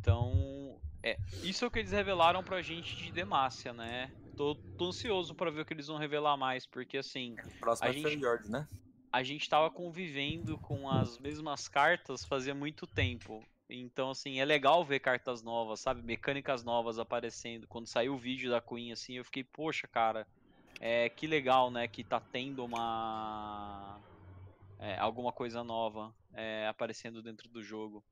[0.00, 0.80] Então.
[1.02, 4.12] É, isso é o que eles revelaram pra gente de Demacia, né?
[4.36, 7.90] Tô, tô ansioso pra ver o que eles vão revelar mais, porque assim, Próximo A
[7.90, 8.68] é gente- Freljord, né?
[9.12, 13.44] a gente tava convivendo com as mesmas cartas fazia muito tempo.
[13.68, 16.02] Então, assim, é legal ver cartas novas, sabe?
[16.02, 17.68] Mecânicas novas aparecendo.
[17.68, 20.26] Quando saiu o vídeo da Queen, assim, eu fiquei, poxa, cara,
[20.80, 21.86] é, que legal, né?
[21.86, 24.00] Que tá tendo uma.
[24.78, 28.04] é, alguma coisa nova é, aparecendo dentro do jogo.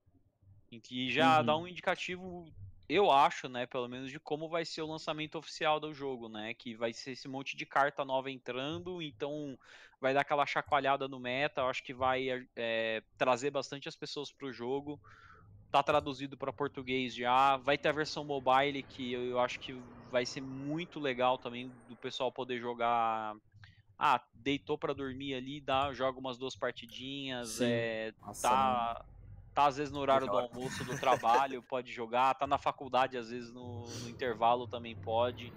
[0.91, 1.59] E já dá Uhum.
[1.59, 2.55] um indicativo,
[2.89, 3.67] eu acho, né?
[3.67, 6.55] Pelo menos de como vai ser o lançamento oficial do jogo, né?
[6.55, 9.59] Que vai ser esse monte de carta nova entrando, então
[10.01, 11.63] vai dar aquela chacoalhada no meta.
[11.63, 15.01] Eu acho que vai é, trazer bastante as pessoas pro jogo.
[15.71, 17.57] Tá traduzido para português já.
[17.59, 19.75] Vai ter a versão mobile que eu, eu acho que
[20.11, 23.37] vai ser muito legal também do pessoal poder jogar.
[23.99, 27.61] Ah, deitou para dormir ali, dá, joga umas duas partidinhas, Sim.
[27.61, 29.05] é, Nossa, tá,
[29.59, 33.31] tá às vezes no horário do almoço do trabalho, pode jogar, tá na faculdade às
[33.31, 35.53] vezes no, no intervalo também pode.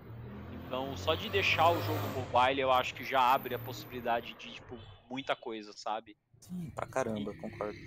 [0.52, 4.54] Então, só de deixar o jogo mobile, eu acho que já abre a possibilidade de
[4.54, 4.76] tipo
[5.08, 6.18] muita coisa, sabe?
[6.40, 7.78] Sim, pra caramba, concordo.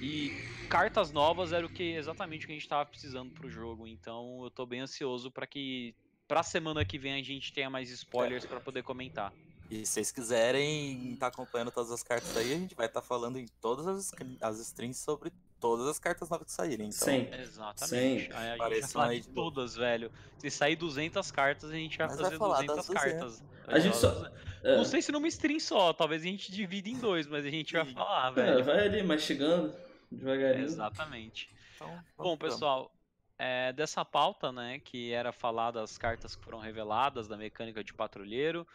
[0.00, 0.30] E
[0.70, 4.44] cartas novas era o que exatamente o que a gente tava precisando pro jogo, então
[4.44, 5.96] eu tô bem ansioso para que
[6.28, 9.32] pra semana que vem a gente tenha mais spoilers pra poder comentar.
[9.68, 13.36] E se vocês quiserem estar acompanhando todas as cartas aí, a gente vai estar falando
[13.36, 15.32] em todas as, as streams sobre
[15.70, 16.88] todas as cartas novas que saírem.
[16.88, 17.28] Então, Sim.
[17.32, 18.32] Exatamente.
[18.32, 20.12] Aí a gente vai Apareçam falar de todas, velho.
[20.38, 23.12] Se sair 200 cartas, a gente vai Mas vai fazer falar 200 das 200.
[23.12, 23.44] cartas.
[23.66, 24.30] A Vai gente só-
[24.62, 27.50] É, Não sei se numa stream só, talvez a gente divida em dois, mas a
[27.50, 27.94] gente vai Sim.
[27.94, 28.64] falar, é, velho.
[28.64, 29.74] vai ali mastigando,
[30.10, 30.64] devagarinho.
[30.64, 31.48] Exatamente.
[31.74, 32.92] então Bom, pessoal,
[33.38, 37.92] é, dessa pauta, né, que era falar das cartas que foram reveladas, da mecânica de
[37.94, 38.66] patrulheiro,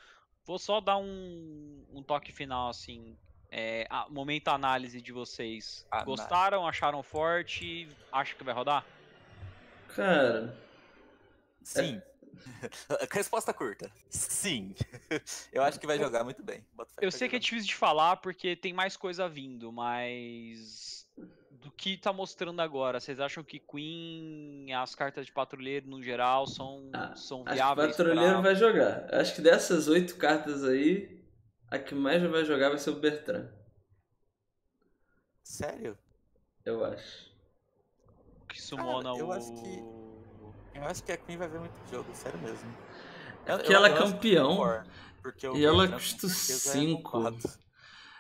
[0.46, 3.18] vou só dar um, um toque final, assim,
[3.52, 5.86] é, a- momento análise de vocês.
[5.92, 6.06] Análise.
[6.18, 8.86] Gostaram, acharam forte, acham que vai rodar?
[9.96, 10.56] Cara,
[11.64, 12.02] Sim.
[13.12, 13.92] Resposta curta.
[14.10, 14.74] Sim.
[15.52, 16.66] Eu acho que vai jogar muito bem.
[17.00, 21.08] Eu sei que é difícil de falar porque tem mais coisa vindo, mas
[21.52, 26.48] do que tá mostrando agora, vocês acham que Queen, as cartas de patrulheiro no geral
[26.48, 28.42] são, Ah, são acho que o viáveis Patrulheiro pra...
[28.42, 29.14] vai jogar.
[29.14, 31.21] Acho que dessas oito cartas aí,
[31.72, 33.50] a que mais vai jogar vai ser o Bertrand.
[35.44, 35.98] Sério?
[36.66, 37.30] Eu acho.
[38.50, 39.32] que sumona eu o...
[39.32, 39.84] acho que-
[40.74, 42.70] Eu acho que a Queen vai ver muito jogo, sério mesmo.
[43.46, 44.86] Porque eu- ela é que campeão, War,
[45.22, 47.12] porque e ela custa certeza, é cinco.
[47.12, 47.38] roubado.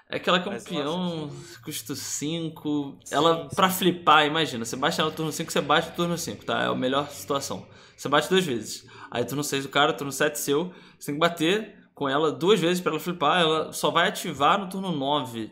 [0.09, 1.29] É aquela Mas eu campeão,
[1.63, 2.99] custa 5.
[3.05, 3.55] Sim, Ela, sim.
[3.55, 6.63] pra flipar, imagina, você baixa no turno 5, você bate no turno 5, tá?
[6.63, 7.67] É a melhor situação.
[7.95, 8.85] Você bate duas vezes.
[9.09, 10.73] Aí turno 6 do cara, turno 7 seu.
[10.99, 13.41] Você tem que bater com ela duas vezes pra ela flipar.
[13.41, 15.51] Ela só vai ativar no turno 9.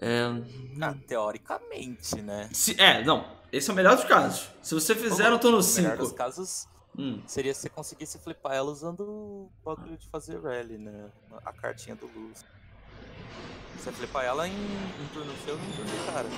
[0.00, 0.24] É,
[0.80, 2.48] Ah, teoricamente, né?
[2.52, 3.24] se, é, não.
[3.50, 4.48] Esse é o melhor dos casos.
[4.62, 6.14] Se você fizer no turno O melhor dos 5.
[6.18, 11.10] casos Hum, seria se você conseguisse flipar ela usando o bagulho de fazer rally, né?
[11.44, 12.44] A cartinha do Luz.
[13.76, 16.28] Você flipar ela em, em turno seu e em turno do cara.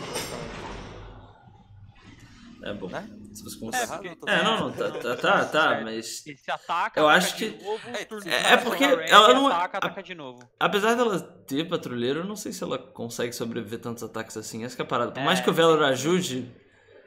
[2.62, 2.88] É bom.
[2.88, 3.09] Né?
[3.33, 3.85] Se você consegue.
[3.85, 4.16] errado?
[4.18, 6.27] porque- É, não, não, tá, tá, tá, tá, mas.
[6.27, 9.77] Esse ataca, Eu ataca acho de que- novo, É, é- é porque ela não- ataca,
[9.77, 10.40] a- ataca de novo.
[10.59, 14.64] Apesar dela ter patrulheiro, eu não sei se ela consegue sobreviver tantos ataques assim.
[14.64, 15.12] Essa que é a parada.
[15.12, 16.51] Por mais É, que o Valor ajude.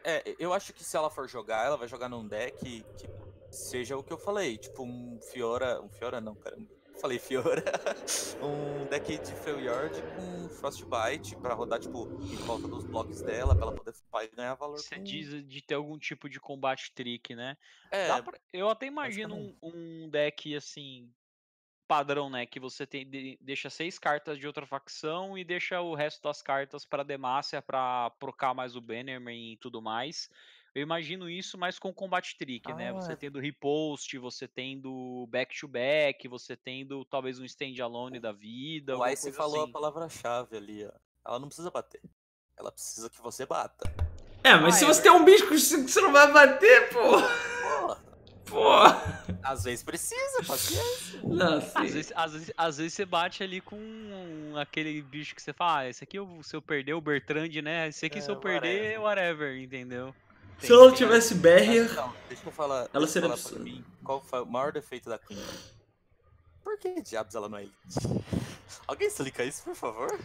[0.04, 2.58] É, eu acho que se ela for jogar, ela vai jogar num deck
[2.98, 3.10] que
[3.52, 5.82] seja o que eu falei, tipo um Fiora.
[5.82, 6.68] Um Fiora não, caramba.
[7.04, 7.62] Falei Fiora.
[8.42, 13.66] um deck de Freljord com Frostbite pra rodar, tipo, em volta dos blocos dela, pra
[13.66, 14.78] ela poder flipar e ganhar valor.
[14.78, 17.58] Você com- diz de ter algum tipo de combate trick, né?
[17.92, 21.12] É, pra- eu até imagino um, um deck assim
[21.86, 25.96] padrão, né, que você tem de- deixa seis cartas de outra facção e deixa o
[25.96, 30.30] resto das cartas para Demacia para procar mais o Bannerman e tudo mais.
[30.76, 32.92] Eu imagino isso, mas com combate trick, né?
[32.94, 33.16] Você Ah.
[33.16, 39.62] tendo repost, você tendo back-to-back, você tendo talvez um stand-alone da vida, O Ice falou
[39.62, 39.70] assim.
[39.70, 40.92] a palavra-chave ali, ó.
[41.28, 42.02] Ela não precisa bater.
[42.58, 43.88] Ela precisa que você bata.
[44.44, 47.00] É, mas Ah, se é você tem um bicho cinco, você não vai bater, pô.
[47.02, 48.02] Porra,
[48.46, 49.38] Pô.
[49.44, 51.22] às vezes precisa, paciência.
[51.24, 55.54] Não, Às vezes, às, vezes, às vezes você bate ali com aquele bicho que você
[55.54, 57.88] fala, ah, esse aqui eu- se eu perder o Bertrand, né?
[57.88, 60.14] Esse aqui se É, eu perder, whatever, entendeu?
[60.60, 62.90] Se ela tem- tivesse Mas, barrier, então, deixa eu falar.
[62.94, 63.64] Ela seria falar pra absurda.
[63.64, 65.44] mim qual foi o maior defeito da Queen.
[66.64, 67.76] Por que diabos ela não é elite?
[68.88, 70.20] Alguém explica isso, por favor?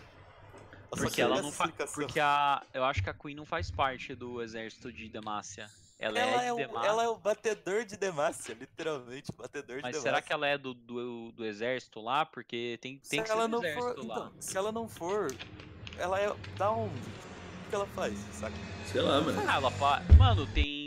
[0.90, 1.72] Porque ela não faz.
[1.92, 2.62] Porque a.
[2.72, 5.68] Eu acho que a Queen não faz parte do exército de Demacia.
[5.98, 6.88] Ela, Ela é é, o, Demacia.
[6.88, 10.00] ela é o batedor de Demacia, literalmente, batedor de Mas Demacia.
[10.00, 12.24] será que ela é do, do, do exército lá?
[12.24, 14.14] Porque tem, tem se que ela ser do não for, exército lá.
[14.16, 15.34] então, se ela não for,
[15.98, 16.94] ela é da onde?
[17.68, 18.54] Que ela faz, saca?
[18.90, 19.42] sei lá, mano.
[19.46, 20.02] Ah, ela fa...
[20.16, 20.77] Mano, tem.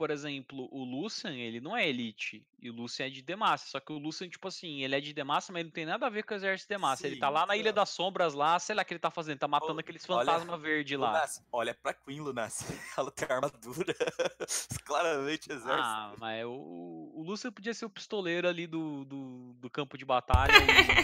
[0.00, 2.42] Por exemplo, o Lucian, ele não é elite.
[2.62, 3.68] E o Lucian é de Demacia.
[3.70, 6.06] Só que o Lucian, tipo assim, ele é de Demacia, mas ele não tem nada
[6.06, 7.06] a ver com o exército de Demacia.
[7.06, 7.82] ele tá lá na Ilha então.
[7.82, 9.38] das Sombras, lá, sei lá o que ele tá fazendo.
[9.38, 11.12] Tá matando Ô, aqueles fantasmas verdes lá.
[11.12, 12.64] Lunas, olha pra Queen, Lunas.
[12.96, 13.94] Ela tem armadura.
[14.86, 15.82] Claramente exército.
[15.82, 20.04] Ah, mas o, o Lucian podia ser o pistoleiro ali do, do, do campo de
[20.06, 20.52] batalha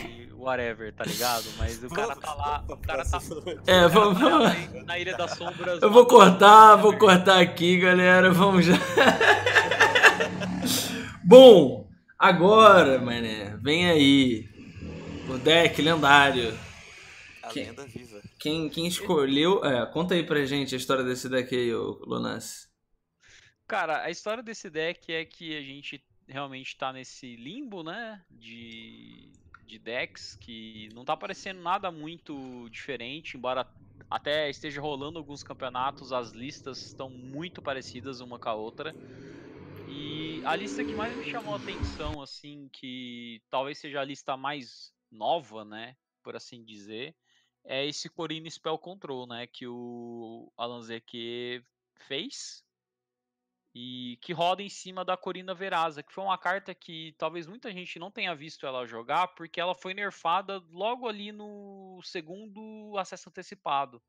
[0.09, 1.45] e whatever, tá ligado?
[1.59, 2.65] Mas o cara tá lá.
[2.69, 3.19] O cara tá,
[3.67, 4.19] É, vamos.
[4.19, 5.83] tá na- Ilha das Sombras.
[5.83, 8.31] Eu vou cortar, vou cortar aqui, galera.
[8.33, 8.75] Vamos já.
[11.25, 14.49] Bom, agora, mané, vem aí.
[15.29, 16.57] O deck lendário.
[17.43, 18.23] A Quem- lenda viva.
[18.39, 19.65] Quem, quem escolheu.
[19.65, 22.69] É, conta aí pra gente a história desse deck aí, ô Lunas.
[23.67, 28.21] Cara, a história desse deck é que a gente realmente tá nesse limbo, né?
[28.31, 29.33] De,
[29.67, 33.67] de decks que não tá parecendo nada muito diferente, embora
[34.11, 38.97] até esteja rolando alguns campeonatos, as listas estão muito parecidas uma com a outra.
[39.87, 44.37] E a lista que mais me chamou a atenção, assim, que talvez seja a lista
[44.37, 45.97] mais nova, né?
[46.23, 47.17] Por assim dizer,
[47.65, 49.47] é esse Corine Spell Control, né?
[49.47, 51.63] Que o Alan Zeke
[51.95, 52.66] fez
[53.79, 57.71] e que roda em cima da Corina Veraza, que foi uma carta que talvez muita
[57.71, 63.29] gente não tenha visto ela jogar, porque ela foi nerfada logo ali no segundo acesso
[63.29, 64.03] antecipado.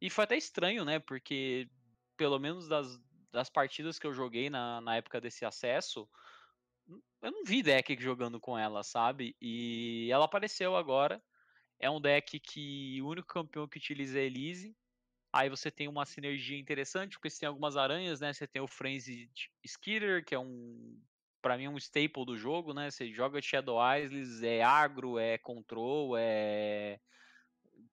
[0.00, 0.98] E foi até estranho, né?
[0.98, 1.70] Porque
[2.16, 6.08] pelo menos das, das partidas que eu joguei na, na época desse acesso,
[7.22, 9.36] eu não vi deck jogando com ela, sabe?
[9.40, 11.22] E ela apareceu agora.
[11.78, 14.76] É um deck que o único campeão que utiliza é Elise.
[15.32, 18.32] Aí você tem uma sinergia interessante, porque você tem algumas aranhas, né?
[18.32, 19.30] Você tem o Frenzy
[19.64, 21.00] Skitter, que é um.
[21.40, 22.90] Pra mim, um staple do jogo, né?
[22.90, 27.00] Você joga Shadow Isles, é agro, é control, é.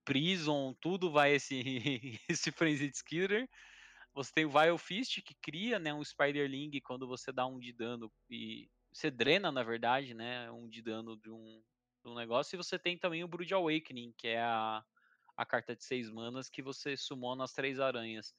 [0.04, 1.56] Prison, tudo vai esse,
[2.30, 3.48] esse Frenzy Skitter.
[4.14, 7.74] Você tem o Vile Fist, que cria né, um Spiderling quando você dá um de
[7.74, 8.70] dano e.
[8.92, 10.52] Você drena, na verdade, né?
[10.52, 11.64] Um de dano de um,
[12.04, 12.56] de um negócio.
[12.56, 14.84] E você tem também o Brood Awakening, que é a,
[15.40, 18.36] a carta de 6 manas que você sumona as três aranhas.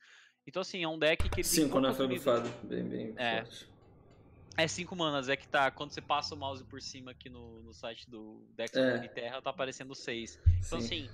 [0.47, 1.95] Então, assim, é um deck que ele Cinco, né?
[1.95, 2.51] Foi bufado.
[2.63, 3.43] Bem, bem É.
[3.43, 3.67] forte.
[4.59, 5.71] É 5 manas, é que tá.
[5.71, 8.97] Quando você passa o mouse por cima aqui no, no site do Dex É.
[8.97, 10.39] of Terra, tá aparecendo 6.
[10.67, 11.07] Então, Sim.
[11.07, 11.11] assim,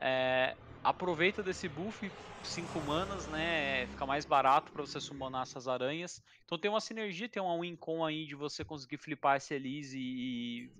[0.00, 2.10] é, aproveita desse buff
[2.42, 3.86] 5 manas, né?
[3.86, 6.20] Fica mais barato pra você summonar essas aranhas.
[6.44, 9.96] Então tem uma sinergia, tem uma win com aí de você conseguir flipar esse Elise
[10.00, 10.72] e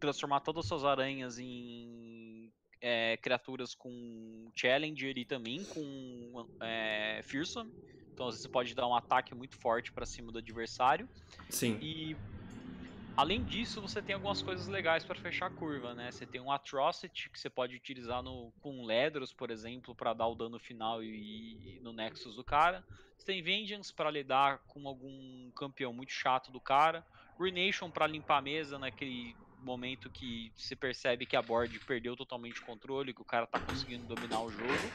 [0.00, 7.72] transformar todas as suas aranhas em é, criaturas com Challenger e também com é, Fearsome.
[8.12, 11.08] Então às vezes você pode dar um ataque muito forte pra cima do adversário.
[11.48, 11.78] Sim.
[11.80, 12.16] E
[13.16, 16.10] além disso, você tem algumas coisas legais para fechar a curva, né?
[16.10, 20.26] Você tem um Atrocity que você pode utilizar no, com Ledros, por exemplo, para dar
[20.26, 22.84] o dano final e, e no Nexus do cara.
[23.16, 27.06] Você tem Vengeance para lidar com algum campeão muito chato do cara.
[27.38, 32.60] Renation para limpar a mesa naquele momento que você percebe que a board perdeu totalmente
[32.60, 34.92] o controle, que o cara tá conseguindo dominar o jogo.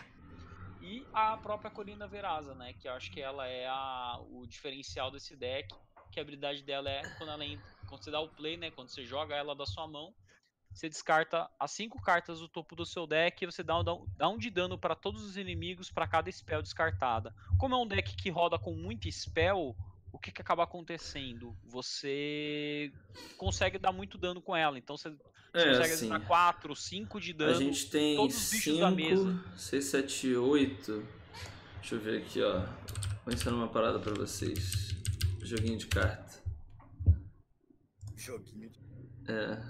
[0.79, 2.73] E a própria Corina Veraza, né?
[2.73, 5.73] Que eu acho que ela é a, o diferencial desse deck.
[6.11, 8.71] Que a habilidade dela é quando ela entra, quando você dá o play, né?
[8.71, 10.13] Quando você joga ela da sua mão,
[10.73, 14.05] você descarta as cinco cartas do topo do seu deck e você dá, dá um-
[14.15, 17.33] dá um de dano para todos os inimigos para cada spell descartada.
[17.57, 19.75] Como é um deck que roda com muito spell,
[20.17, 21.55] o que, que acaba acontecendo?
[21.65, 22.91] Você
[23.37, 24.77] consegue dar muito dano com ela.
[24.77, 25.17] Então você, você
[25.53, 26.09] É, consegue assim.
[26.09, 27.55] dar 4, 5 de A dano.
[27.59, 29.31] gente tem todos os bichos da mesa.
[29.31, 31.07] 5, 6, 7, 8.
[31.79, 32.59] Deixa eu ver aqui, ó.
[33.23, 34.95] Vou ensinar uma parada pra vocês.
[35.41, 36.43] Joguinho de carta.
[38.15, 38.79] Joguinho de...
[39.31, 39.61] É.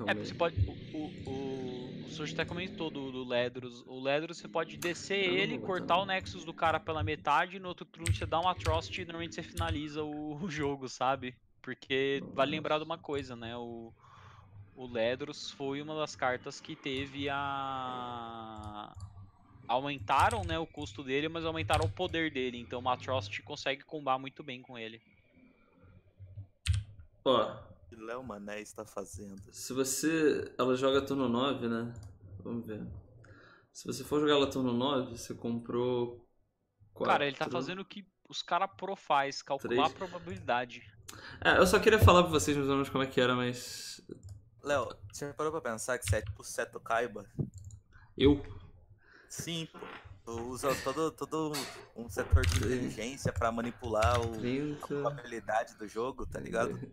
[0.00, 0.26] Calma É, aí.
[0.26, 0.56] você pode.
[0.66, 3.84] O, o, o, o até comentou do, do Ledros.
[3.86, 7.60] O Ledros você pode descer Eu ele, cortar o Nexus do cara pela metade, e
[7.60, 11.34] no outro turno você dá um Atrocity e normalmente você finaliza o, o jogo, sabe?
[11.60, 13.54] Porque vale lembrar de uma coisa, né?
[13.56, 13.92] O,
[14.74, 18.94] o Ledros foi uma das cartas que teve a.
[19.68, 22.58] Aumentaram né, o custo dele, mas aumentaram o poder dele.
[22.58, 25.00] Então o Atrocity consegue combar muito bem com ele.
[27.24, 27.69] Ó,
[28.00, 29.40] Léo Mané está fazendo?
[29.52, 30.52] se você.
[30.58, 31.92] Ela joga turno 9, né?
[32.42, 32.86] Vamos ver.
[33.72, 36.26] Se você for jogar ela turno 9, você comprou.
[37.04, 39.90] Cara, ele tá fazendo o que os cara pro faz, calcular três.
[39.90, 40.82] a probabilidade.
[41.44, 44.00] É, eu só queria falar pra vocês mais ou menos como é que era, mas.
[44.62, 47.24] Léo, você parou pra pensar que você é tipo Seto Kaiba?
[48.16, 48.42] Eu.
[49.28, 49.78] Sim, pô.
[50.24, 51.52] Tu usa todo, todo
[51.96, 54.86] um setor de inteligência pra manipular o, a 30.
[54.86, 56.72] probabilidade do jogo, tá ligado?
[56.72, 56.90] Ué.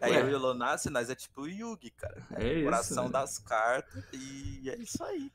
[0.00, 2.26] Aí e o Lonassi, nós é tipo o Yugi, cara.
[2.32, 2.64] É isso.
[2.64, 3.10] Coração né?
[3.10, 5.30] das cartas e é isso aí.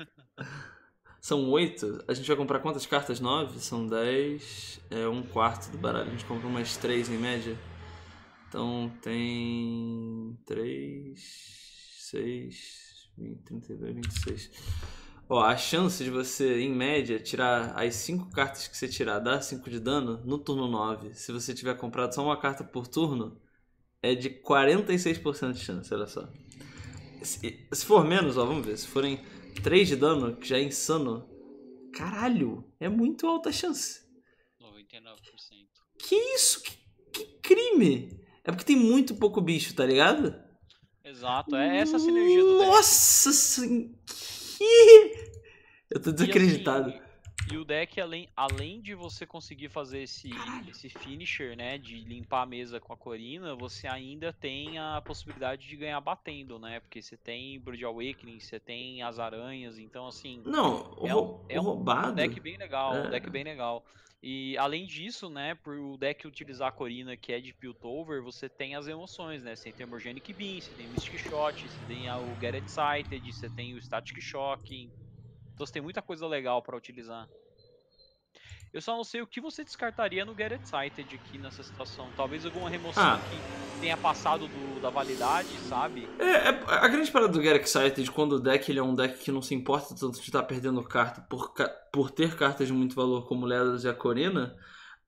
[1.20, 2.06] São 8.
[2.08, 3.20] A gente vai comprar quantas cartas?
[3.20, 3.60] 9?
[3.60, 4.82] São 10.
[4.90, 6.08] É um quarto do baralho.
[6.08, 7.58] A gente compra umas 3 em média.
[8.48, 10.38] Então tem.
[10.46, 11.20] 3,
[12.00, 14.52] 6, 20, 32, 26.
[15.30, 19.42] Ó, a chance de você, em média, tirar as 5 cartas que você tirar, dar
[19.42, 23.38] 5 de dano no turno 9, se você tiver comprado só uma carta por turno,
[24.02, 26.30] é de 46% de chance, olha só.
[27.22, 28.78] Se, se for menos, ó, vamos ver.
[28.78, 29.20] Se forem
[29.64, 31.28] 3 de dano, que já é insano.
[31.94, 34.02] Caralho, é muito alta a chance.
[34.62, 35.04] 99%.
[36.00, 36.62] Que isso?
[36.64, 36.72] Que,
[37.12, 38.22] que crime!
[38.46, 40.34] É porque tem muito pouco bicho, tá ligado?
[41.04, 42.70] Exato, é essa a sinergia do deck.
[42.70, 43.96] Nossa sen-
[44.58, 45.32] Que?
[45.90, 46.90] Eu tô E, desacreditado.
[46.90, 47.02] assim,
[47.52, 50.30] E o deck, além, além de você conseguir fazer esse,
[50.70, 51.78] esse finisher, né?
[51.78, 56.60] De limpar a mesa com a Corina, você ainda tem a possibilidade de ganhar batendo,
[56.60, 56.80] né?
[56.82, 60.42] Porque você tem Brood Awakening, você tem as aranhas, então assim.
[60.46, 61.12] Não, o, É
[61.56, 62.12] é o um roubado.
[62.12, 63.08] Um deck bem legal, É.
[63.08, 63.86] um deck bem legal.
[64.22, 68.50] E além disso, né, por o deck utilizar a Corina, que é de Piltover, você
[68.50, 69.56] tem as emoções, né?
[69.56, 73.32] Você tem o Morganic Beam, você tem o Mystic Shot, você tem o Get Excited,
[73.32, 74.92] você tem o Static Shock.
[75.54, 77.30] Então você tem muita coisa legal pra utilizar.
[78.74, 82.08] Eu só não sei o que você descartaria no Get Excited aqui nessa situação.
[82.16, 83.20] Talvez alguma remoção Ah.
[83.30, 86.08] que tenha passado do- da validade, sabe?
[86.20, 89.18] É, é- a grande parada do Get Excited, quando o deck ele é um deck
[89.24, 91.54] que não se importa tanto de estar perdendo carta por,
[91.92, 94.56] por ter cartas de muito valor como Ledas e a Corina,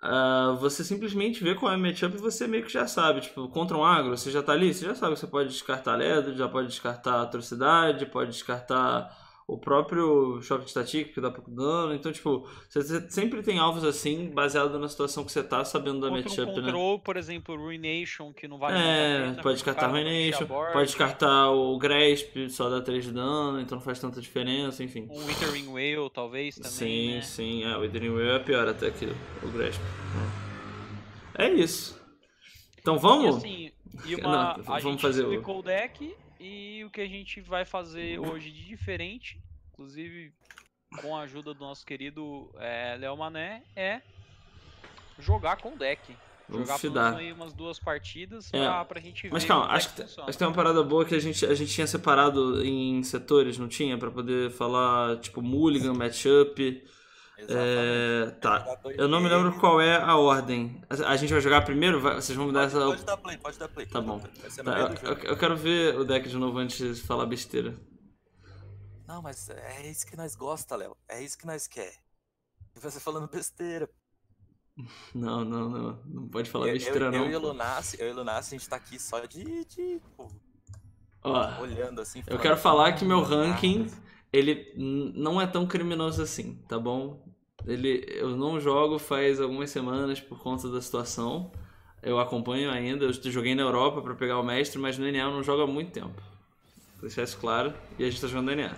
[0.01, 3.21] ah, você simplesmente vê qual é a matchup e você meio que já sabe.
[3.21, 5.95] Tipo, contra um agro, você já tá ali, você já sabe que você pode descartar
[5.95, 9.09] Ledas, já pode descartar Atrocidade, pode descartar
[9.53, 11.93] o próprio Shock de Static, que dá pouco dano.
[11.95, 16.09] Então, tipo, você sempre tem alvos assim, baseado na situação que você tá, sabendo da
[16.09, 16.61] Contra um matchup, né?
[16.67, 21.49] control, por exemplo, Ruination, que não vale É, pena, pode descartar vai Ruination, pode descartar
[21.51, 25.07] o Grasp, só dá 3 de dano, então não faz tanta diferença, enfim.
[25.09, 27.21] Um Withering Whale, talvez, também, sim, né?
[27.21, 29.05] sim, é, o Withering Whale é pior até que
[29.43, 29.81] o Grasp.
[31.35, 31.99] É isso.
[32.79, 33.37] Então E vamos?
[33.37, 33.71] assim,
[34.05, 37.65] e Não, uma, a vamos fazer o- o deck e o que a gente vai
[37.65, 39.41] fazer hoje de diferente,
[39.73, 40.33] inclusive
[41.01, 44.01] com a ajuda do nosso querido é, Léo Mané, é
[45.19, 46.15] jogar com o deck.
[46.47, 49.65] Vamos jogar pelo menos aí umas duas partidas É, pra, pra gente ver Mas calma,
[49.65, 51.71] como é acho que acho que tem uma parada boa que a gente, a gente
[51.71, 53.97] tinha separado em setores, não tinha?
[53.99, 56.83] Pra poder falar, tipo, mulligan, matchup.
[57.47, 58.79] É, tá.
[58.97, 60.81] Eu não me lembro qual é a ordem.
[60.89, 61.99] A gente vai jogar primeiro?
[62.01, 62.85] Vai- vocês vão me dar Pode, essa.
[62.87, 63.85] pode dar play, pode dar play.
[63.85, 64.19] Tá bom.
[64.19, 67.75] Tá, eu, eu- quero ver o deck de novo antes de falar besteira.
[69.07, 70.95] Não, mas é isso que nós gosta, Léo.
[71.07, 71.93] É isso que nós quer.
[72.75, 73.89] E você falando besteira.
[75.13, 75.99] Não, não, não.
[76.05, 77.25] Não pode falar eu, besteira, eu, não.
[77.25, 79.99] eu e o Lunassi, eu e o Lunassi, a gente tá aqui só de, de
[80.15, 80.31] pô,
[81.21, 82.23] Ó, olhando assim.
[82.27, 83.87] eu quero falar que meu "Ah, ranking,
[84.31, 87.28] ele não é tão criminoso assim, tá bom?
[87.65, 91.51] Ele, eu não jogo faz algumas semanas por conta da situação.
[92.01, 95.31] Eu acompanho ainda, eu joguei na Europa pra pegar o mestre, mas no NA eu
[95.31, 96.21] não jogo há muito tempo.
[96.93, 97.73] Vou deixar isso claro.
[97.97, 98.71] E a gente tá jogando NA.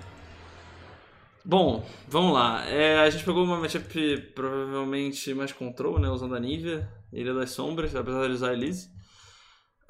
[1.44, 2.66] Bom, vamos lá.
[2.68, 6.10] É, a gente pegou uma matchup provavelmente mais control, né?
[6.10, 8.90] Usando a Nivea, Ilha das Sombras, apesar de usar a Elise.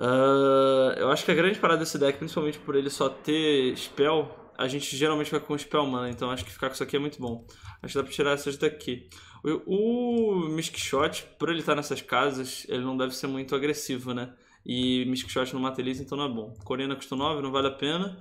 [0.03, 4.27] Ah, eu acho que a grande parada desse deck, principalmente por ele só ter spell,
[4.61, 6.99] a gente geralmente vai com spell mana, então acho que ficar com isso aqui é
[6.99, 7.45] muito bom.
[7.81, 9.09] Acho que dá pra tirar essas daqui.
[9.43, 14.13] O, o Mystic Shot, por ele estar nessas casas, ele não deve ser muito agressivo,
[14.13, 14.33] né?
[14.65, 16.53] E Mystic Shot não mata Elise, então não é bom.
[16.63, 18.19] Corina custa 9, não vale a pena.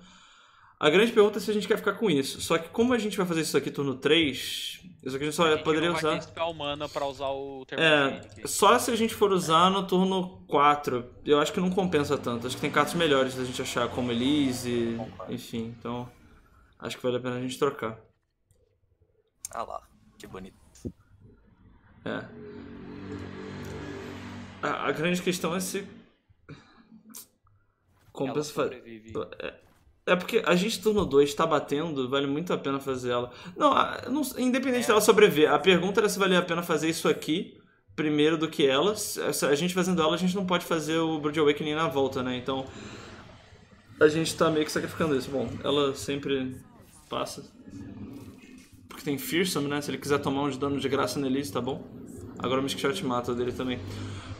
[0.78, 2.41] A grande pergunta é se a gente quer ficar com isso.
[2.41, 5.34] Só que como a gente vai fazer isso aqui turno 3, isso aqui a gente
[5.34, 6.18] só A gente poderia não vai usar.
[6.18, 10.43] ter spell mana pra usar o É, só se a gente for usar no turno
[10.49, 11.05] 4.
[11.26, 12.47] Eu acho que não compensa tanto.
[12.47, 15.74] Acho que tem cartas melhores da gente achar, como Elise, enfim.
[15.78, 16.11] Então,
[16.81, 17.99] acho que vale a pena a gente trocar.
[19.51, 19.83] Ah lá,
[20.18, 20.57] que bonito.
[22.05, 22.24] É.
[24.62, 25.87] A, a grande questão é se.
[28.12, 28.76] Compensa fazer.
[28.76, 29.12] sobrevive.
[30.07, 33.31] É porque a gente turno 2 tá batendo, vale muito a pena fazer ela.
[33.57, 37.09] Não, a- não- independente dela sobreviver, a pergunta era se valia a pena fazer isso
[37.09, 37.57] aqui
[37.95, 38.95] primeiro do que ela.
[39.49, 42.37] A gente fazendo ela, a gente não pode fazer o Brood Awakening na volta, né?
[42.37, 42.66] Então
[44.01, 45.31] a gente tá meio que sacrificando isso.
[45.31, 46.57] Bom, ela sempre
[47.11, 47.44] passa.
[48.88, 49.82] Porque tem Fearsome, né?
[49.82, 51.84] Se ele quiser tomar um de dano de graça na Elise, tá bom?
[52.38, 53.78] Agora o Mystic Shot mata dele também.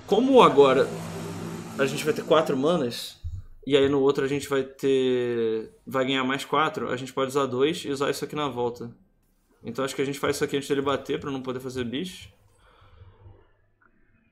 [0.06, 0.88] Como agora
[1.78, 3.20] a gente vai ter quatro manas,
[3.66, 5.70] e aí no outro a gente vai ter.
[5.86, 8.90] Vai ganhar mais quatro, a gente pode usar dois e usar isso aqui na volta.
[9.62, 11.84] Então acho que a gente faz isso aqui antes dele bater pra não poder fazer
[11.84, 12.30] bicho.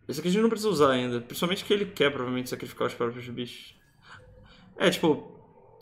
[0.09, 1.21] Esse aqui a gente não precisa usar ainda.
[1.21, 3.75] Principalmente que ele quer provavelmente sacrificar os próprios bichos.
[4.77, 5.37] É, tipo.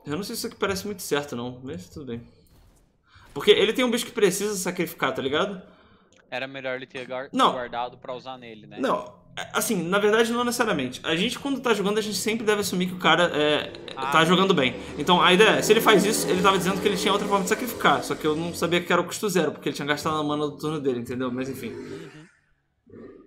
[0.05, 2.36] Eu não sei se isso aqui parece muito certo não, mas tudo bem.
[3.37, 5.61] Porque ele tem um bicho que precisa sacrificar, tá ligado?
[6.31, 7.53] Era melhor ele ter Não.
[7.53, 8.79] guardado pra usar nele, né?
[8.81, 9.13] Não,
[9.53, 11.03] assim, na verdade não necessariamente.
[11.05, 14.07] A gente quando tá jogando, a gente sempre deve assumir que o cara é, Ah.
[14.07, 14.75] tá jogando bem.
[14.97, 17.29] Então a ideia é, se ele faz isso, ele tava dizendo que ele tinha outra
[17.29, 18.03] forma de sacrificar.
[18.03, 20.25] Só que eu não sabia que era o custo zero, porque ele tinha gastado a
[20.25, 21.31] mana do turno dele, entendeu?
[21.31, 21.75] Mas enfim.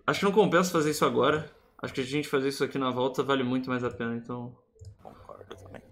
[0.07, 1.51] Acho que não compensa fazer isso agora.
[1.83, 4.57] Acho que a gente fazer isso aqui na volta vale muito mais a pena, então.
[5.03, 5.83] Concordo também.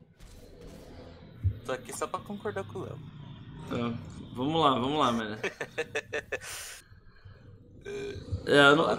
[1.68, 2.98] Tô aqui só pra concordar com o Léo.
[3.70, 3.98] É,
[4.36, 5.38] vamos lá, vamos lá, mano.
[8.46, 8.98] É, não-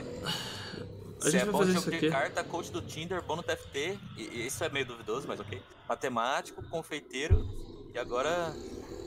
[1.21, 2.11] A gente é vai bom fazer isso aqui.
[2.11, 5.62] carta, coach do Tinder, bom no TFT, e, e isso é meio duvidoso, mas ok.
[5.89, 7.49] Matemático, confeiteiro
[7.95, 8.59] e agora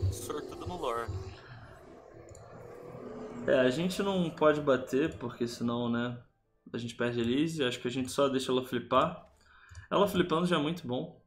[0.10, 1.10] sortudo no lore.
[3.46, 6.22] É, a gente não pode bater, porque senão, né,
[6.74, 7.64] a gente perde a Elise.
[7.64, 9.28] Acho que a gente só deixa ela flipar.
[9.92, 11.21] Ela flipando já é muito bom.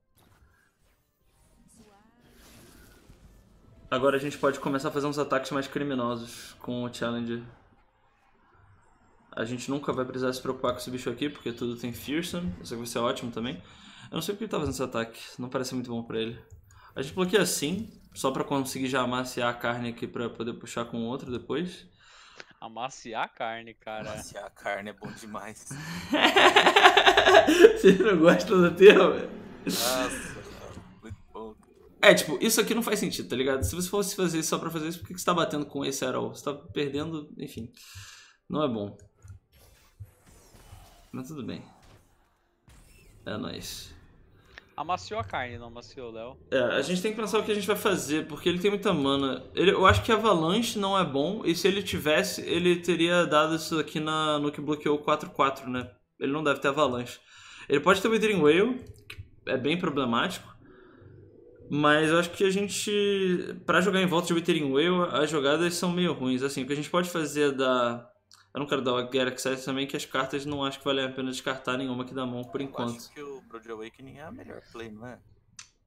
[3.95, 7.41] Agora a gente pode começar a fazer uns ataques mais criminosos com o Challenger.
[9.31, 12.53] A gente nunca vai precisar se preocupar com esse bicho aqui, porque tudo tem Fearsome.
[12.61, 13.63] Isso aqui vai ser ótimo também.
[14.11, 16.37] Eu não sei porque ele tá fazendo esse ataque, não parece muito bom pra ele.
[16.97, 20.87] A gente bloqueia assim, só pra conseguir já amaciar a carne aqui pra poder puxar
[20.87, 21.87] com o outro depois.
[22.61, 24.19] Amaciar a carne, cara.
[24.19, 25.69] Se a carne é bom demais.
[27.79, 29.31] Vocês não gostam do termo?
[29.65, 30.34] Nossa.
[32.05, 33.63] É, tipo, isso aqui não faz sentido, tá ligado?
[33.63, 35.65] Se você fosse fazer isso só pra fazer isso, por que que você tá batendo
[35.65, 36.35] com esse Arrow?
[36.35, 37.71] Você tá perdendo, enfim.
[38.49, 38.97] Não é bom.
[41.13, 41.63] Mas tudo bem.
[43.25, 43.95] É nóis.
[44.77, 46.37] Amaciou a carne, não amaciou, Léo.
[46.51, 48.71] É, a gente tem que pensar o que a gente vai fazer, porque ele tem
[48.73, 49.45] muita mana.
[49.55, 53.55] Ele- eu acho que Avalanche não é bom, e se ele tivesse, ele teria dado
[53.55, 55.89] isso aqui na, no que bloqueou o 4-4, né?
[56.19, 57.21] Ele não deve ter Avalanche.
[57.69, 60.54] Ele pode ter Withering Whale, que é bem problemático,
[61.77, 62.93] mas eu acho que a gente,
[63.67, 66.41] pra jogar em volta de Withering Whale, as jogadas são meio ruins.
[66.41, 68.09] Assim, o que a gente pode fazer da...
[68.55, 71.01] Eu não quero dar o Get Access também, que as cartas não acho que vale
[71.03, 72.97] a pena descartar nenhuma aqui da mão por Eu enquanto.
[72.97, 75.19] acho que o Brood Awakening é a melhor play, não é?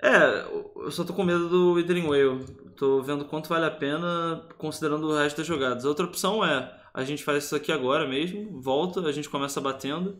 [0.01, 0.41] É,
[0.75, 2.45] eu só tô com medo do Withering Whale.
[2.75, 5.85] Tô vendo quanto vale a pena, considerando o resto das jogadas.
[5.85, 9.61] A outra opção é, a gente faz isso aqui agora mesmo, volta, a gente começa
[9.61, 10.19] batendo,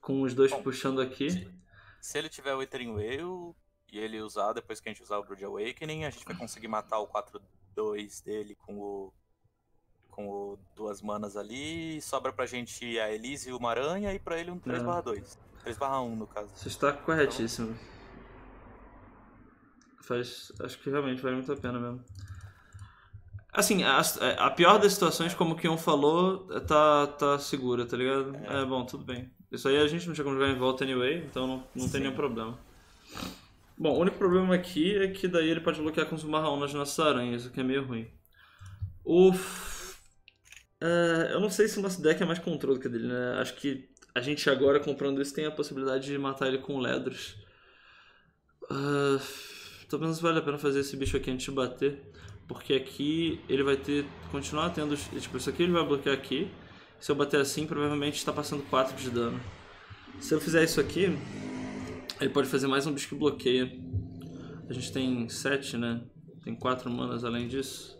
[0.00, 1.48] com os dois Bom, puxando aqui.
[2.00, 3.56] Se ele tiver o Withering Whale
[3.92, 6.68] e ele usar depois que a gente usar o Brood Awakening, a gente vai conseguir
[6.68, 9.12] matar o 4-2 dele com o.
[10.10, 11.96] com o duas manas ali.
[11.96, 15.38] E sobra pra gente a Elise e uma aranha e pra ele um 3/2.
[15.64, 16.50] 3/1 no caso.
[16.54, 17.76] Você está corretíssimo.
[20.02, 22.04] Faz, acho que realmente vale muito a pena mesmo.
[23.52, 24.00] Assim, a,
[24.38, 28.36] a pior das situações, como o Kion falou, tá, tá segura, tá ligado?
[28.36, 28.64] É.
[28.64, 29.30] bom, tudo bem.
[29.50, 32.00] Isso aí a gente não tinha como jogar em volta anyway, então não, não tem
[32.00, 32.56] nenhum problema.
[33.80, 36.74] Bom, o único problema aqui é que daí ele pode bloquear com os marrom nas
[36.74, 38.06] nossas aranhas, o que é meio ruim.
[39.02, 39.96] Uf.
[40.78, 43.38] É, eu não sei se o nosso deck é mais controle que o dele, né?
[43.40, 47.36] Acho que a gente agora comprando isso tem a possibilidade de matar ele com ledros.
[48.64, 49.18] Uh,
[49.88, 52.02] talvez vale a pena fazer esse bicho aqui antes de bater.
[52.46, 54.04] Porque aqui ele vai ter.
[54.30, 54.94] continuar tendo.
[54.94, 56.50] Tipo, isso aqui ele vai bloquear aqui.
[57.00, 59.40] Se eu bater assim, provavelmente está passando 4 de dano.
[60.20, 61.16] Se eu fizer isso aqui,
[62.20, 63.70] ele pode fazer mais um bicho que bloqueia.
[64.68, 66.04] A gente tem 7, né?
[66.44, 67.98] Tem 4 manas além disso.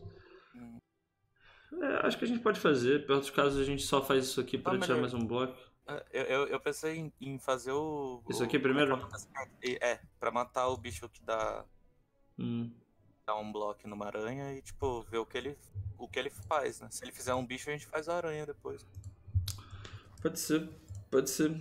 [1.73, 3.07] É, acho que a gente pode fazer.
[3.07, 5.57] Perto dos casos a gente só faz isso aqui para Ah, tirar mais um bloco.
[6.13, 8.23] Eu, eu, eu pensei em, em fazer o.
[8.29, 8.97] Isso aqui primeiro?
[8.97, 9.67] o?
[9.67, 11.65] E- É, pra matar o bicho que dá.
[12.39, 12.71] Hum.
[13.27, 15.59] dar um bloco numa aranha e, tipo, ver o que ele,
[15.99, 16.89] o que ele faz, né?
[16.91, 18.87] Se ele fizer um bicho, a gente faz a aranha depois.
[20.23, 20.69] Pode ser,
[21.11, 21.55] pode ser.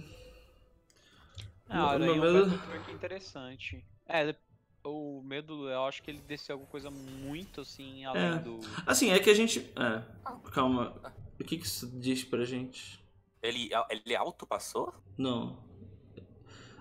[1.70, 2.62] É, a aranha é um medo...
[2.88, 3.86] é interessante.
[4.08, 4.36] É,
[4.84, 8.40] o medo, eu acho que ele desceu alguma coisa muito assim, além é.
[8.40, 8.60] do.
[8.86, 9.60] Assim, é que a gente.
[9.60, 10.04] É,
[10.52, 11.00] calma.
[11.40, 13.00] O que, que isso diz pra gente?
[13.42, 14.94] Ele, ele auto passou?
[15.18, 15.64] Não.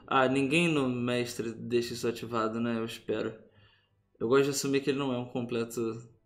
[0.06, 2.78] Ah, ninguém no mestre deixa isso ativado, né?
[2.78, 3.38] Eu espero.
[4.18, 5.80] Eu gosto de assumir que ele não é um completo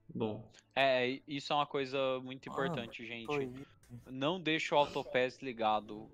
[0.09, 0.51] bom.
[0.75, 3.67] É, isso é uma coisa muito ah, importante, ah, gente.
[4.11, 6.11] Não deixa o autopass ligado.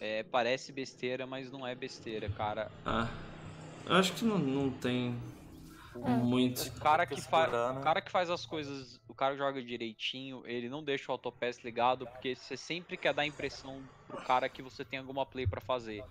[0.00, 2.70] É, parece besteira, mas não é besteira, cara.
[2.84, 3.08] Ah.
[3.86, 5.16] Eu acho que não, não tem
[5.94, 6.10] é.
[6.10, 6.62] muito.
[6.68, 10.68] O cara que, faz, o cara que faz as coisas, o cara joga direitinho, ele
[10.68, 14.62] não deixa o autopass ligado, porque você sempre quer dar a impressão pro cara que
[14.62, 16.04] você tem alguma play para fazer.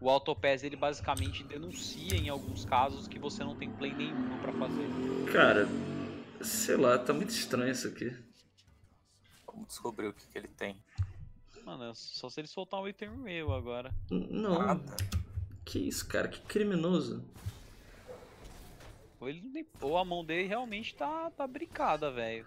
[0.00, 4.52] O autopass ele basicamente denuncia em alguns casos que você não tem play nenhuma para
[4.52, 4.88] fazer.
[5.32, 5.68] Cara,
[6.40, 8.16] sei lá, tá muito estranho isso aqui.
[9.46, 10.76] Vamos descobrir o que, que ele tem.
[11.68, 13.94] Mano, é só se ele soltar um item meu agora.
[14.10, 14.58] Não.
[14.58, 14.96] Nada.
[15.66, 16.26] Que isso, cara?
[16.26, 17.22] Que criminoso.
[19.20, 22.46] Ou, ele, ou a mão dele realmente tá, tá brincada, velho.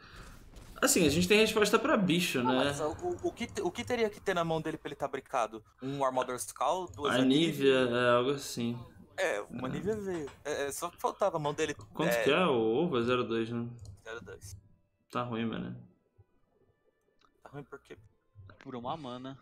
[0.82, 2.56] Assim, a gente tem resposta pra bicho, ah, né?
[2.56, 5.08] Mas o, o, que, o que teria que ter na mão dele pra ele estar
[5.08, 5.64] tá brincado?
[5.84, 6.88] Um Armador Skull?
[6.88, 8.76] Duas a Nivea, é algo assim.
[9.16, 9.72] É, uma é.
[9.72, 10.32] Nivea veio.
[10.44, 11.76] É, é, só que faltava a mão dele.
[11.76, 12.24] Quanto é...
[12.24, 12.44] que é?
[12.44, 13.70] O ovo é 02, né?
[14.24, 14.58] 02.
[15.12, 15.78] Tá ruim, mano.
[17.44, 17.96] Tá ruim por quê?
[18.64, 19.38] Por uma mana.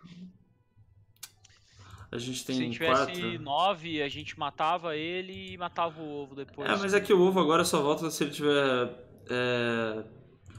[2.11, 6.23] A gente tem Se a gente tivesse nove, a gente matava ele e matava o
[6.23, 6.67] ovo depois.
[6.67, 8.89] É, mas é que o ovo agora só volta se ele tiver.
[9.29, 10.03] É...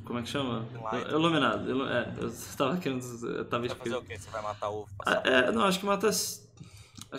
[0.05, 0.65] Como é que chama?
[0.81, 1.11] Light.
[1.11, 1.89] Iluminado.
[1.89, 3.03] É, eu tava querendo.
[3.27, 4.17] Eu tava Vai fazer o quê?
[4.17, 4.91] Você vai matar o ovo?
[5.05, 6.09] Ah, é, não, acho que mata.
[6.09, 6.45] Acho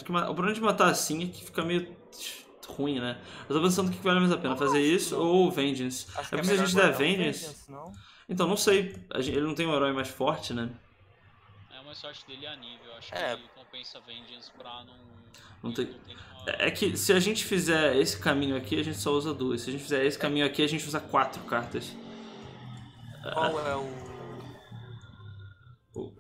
[0.06, 1.94] que o problema de matar assim é que fica meio
[2.70, 3.20] ruim, né?
[3.50, 5.26] Eu tô pensando que vale mais a pena, fazer isso não.
[5.26, 6.08] ou Vengeance.
[6.16, 7.40] Acho é porque é se a gente der Vengeance.
[7.40, 7.92] Vengeance não?
[8.30, 8.96] Então, não sei.
[9.14, 10.70] Ele não tem um herói mais forte, né?
[11.92, 13.36] É uma sorte dele a nível, acho é.
[13.36, 14.96] que compensa Vengeance pra não.
[15.62, 15.94] Não tem...
[16.48, 19.60] É que se a gente fizer esse caminho aqui, a gente só usa duas.
[19.60, 21.94] Se a gente fizer esse caminho aqui, a gente usa quatro cartas.
[23.34, 23.92] Qual é o.
[25.94, 26.14] O,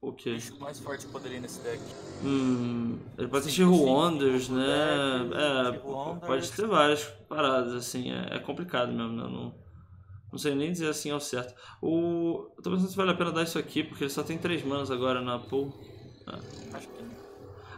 [0.00, 0.30] o que?
[0.30, 1.82] O mais forte poderia nesse deck?
[2.24, 2.98] Hum.
[3.18, 5.28] Ele pode ter Wonders, né?
[5.34, 5.78] É,
[6.26, 8.10] pode ter várias paradas, assim.
[8.10, 9.24] É, é complicado mesmo, né?
[9.24, 9.54] Não,
[10.30, 11.54] não sei nem dizer assim ao certo.
[11.80, 12.50] O.
[12.56, 14.62] Eu tô pensando se vale a pena dar isso aqui, porque ele só tem três
[14.62, 15.72] manas agora na pool.
[16.72, 17.08] Acho que.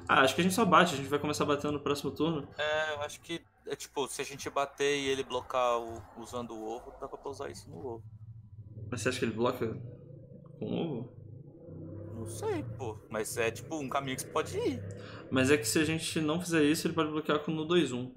[0.08, 2.48] Ah, acho que a gente só bate, a gente vai começar batendo no próximo turno.
[2.58, 3.40] É, eu acho que.
[3.66, 7.30] É tipo, se a gente bater e ele blocar o, usando o ovo, dá pra
[7.30, 8.04] usar isso no ovo.
[8.90, 9.80] Mas você acha que ele bloca
[10.58, 11.20] com o ovo?
[12.16, 12.98] Não sei, pô.
[13.08, 14.82] Mas é tipo um caminho que você pode ir.
[15.30, 18.12] Mas é que se a gente não fizer isso, ele pode bloquear com no 2-1.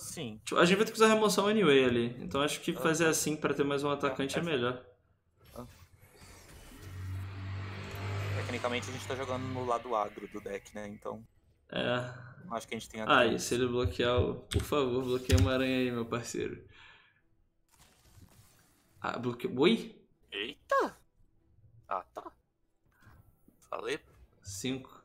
[0.00, 0.40] Sim.
[0.44, 2.16] Tipo, a gente vai ter que usar remoção anyway ali.
[2.20, 4.82] Então acho que fazer assim para ter mais um atacante é melhor.
[8.50, 10.88] tecnicamente a gente tá jogando no lado agro do deck, né?
[10.88, 11.24] Então.
[11.70, 12.12] É.
[12.50, 14.40] Acho que a gente tem Ah, e se ele bloquear o.
[14.40, 16.66] Por favor, bloqueia uma aranha aí, meu parceiro.
[19.00, 19.56] Ah, bloqueou.
[19.60, 19.96] Oi?
[20.32, 20.96] Eita!
[21.88, 22.32] Ah, tá.
[23.68, 24.00] Falei.
[24.42, 25.00] Cinco.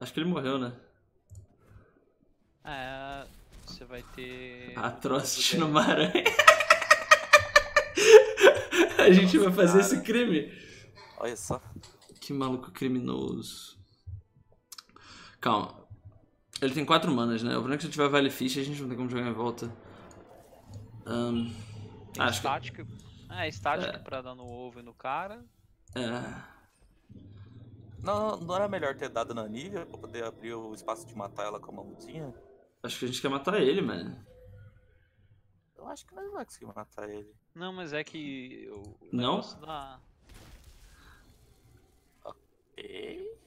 [0.00, 0.72] Acho que ele morreu, né?
[2.64, 3.37] É.
[3.78, 4.76] Você vai ter.
[4.76, 6.24] Atrocity numa aranha.
[8.98, 9.94] a gente Nossa, vai fazer cara.
[9.94, 10.52] esse crime.
[11.16, 11.62] Olha só.
[12.20, 13.78] Que maluco criminoso.
[15.40, 15.86] Calma.
[16.60, 17.50] Ele tem quatro manas, né?
[17.50, 19.32] O problema é que se tiver Vale Fish a gente não tem como jogar em
[19.32, 19.72] volta.
[21.06, 21.54] Um,
[22.12, 22.84] tem acho estática.
[22.84, 23.32] Que...
[23.32, 23.98] É, estática é.
[24.00, 25.46] pra dar no ovo e no cara.
[25.94, 26.58] É.
[28.02, 31.44] Não, não era melhor ter dado na Nívia pra poder abrir o espaço de matar
[31.44, 32.34] ela com a mãozinha?
[32.82, 34.24] Acho que a gente quer matar ele, mano.
[35.76, 37.34] Eu acho que não vai conseguir matar ele.
[37.54, 38.68] Não, mas é que.
[38.70, 39.40] O não?
[39.60, 40.00] Da...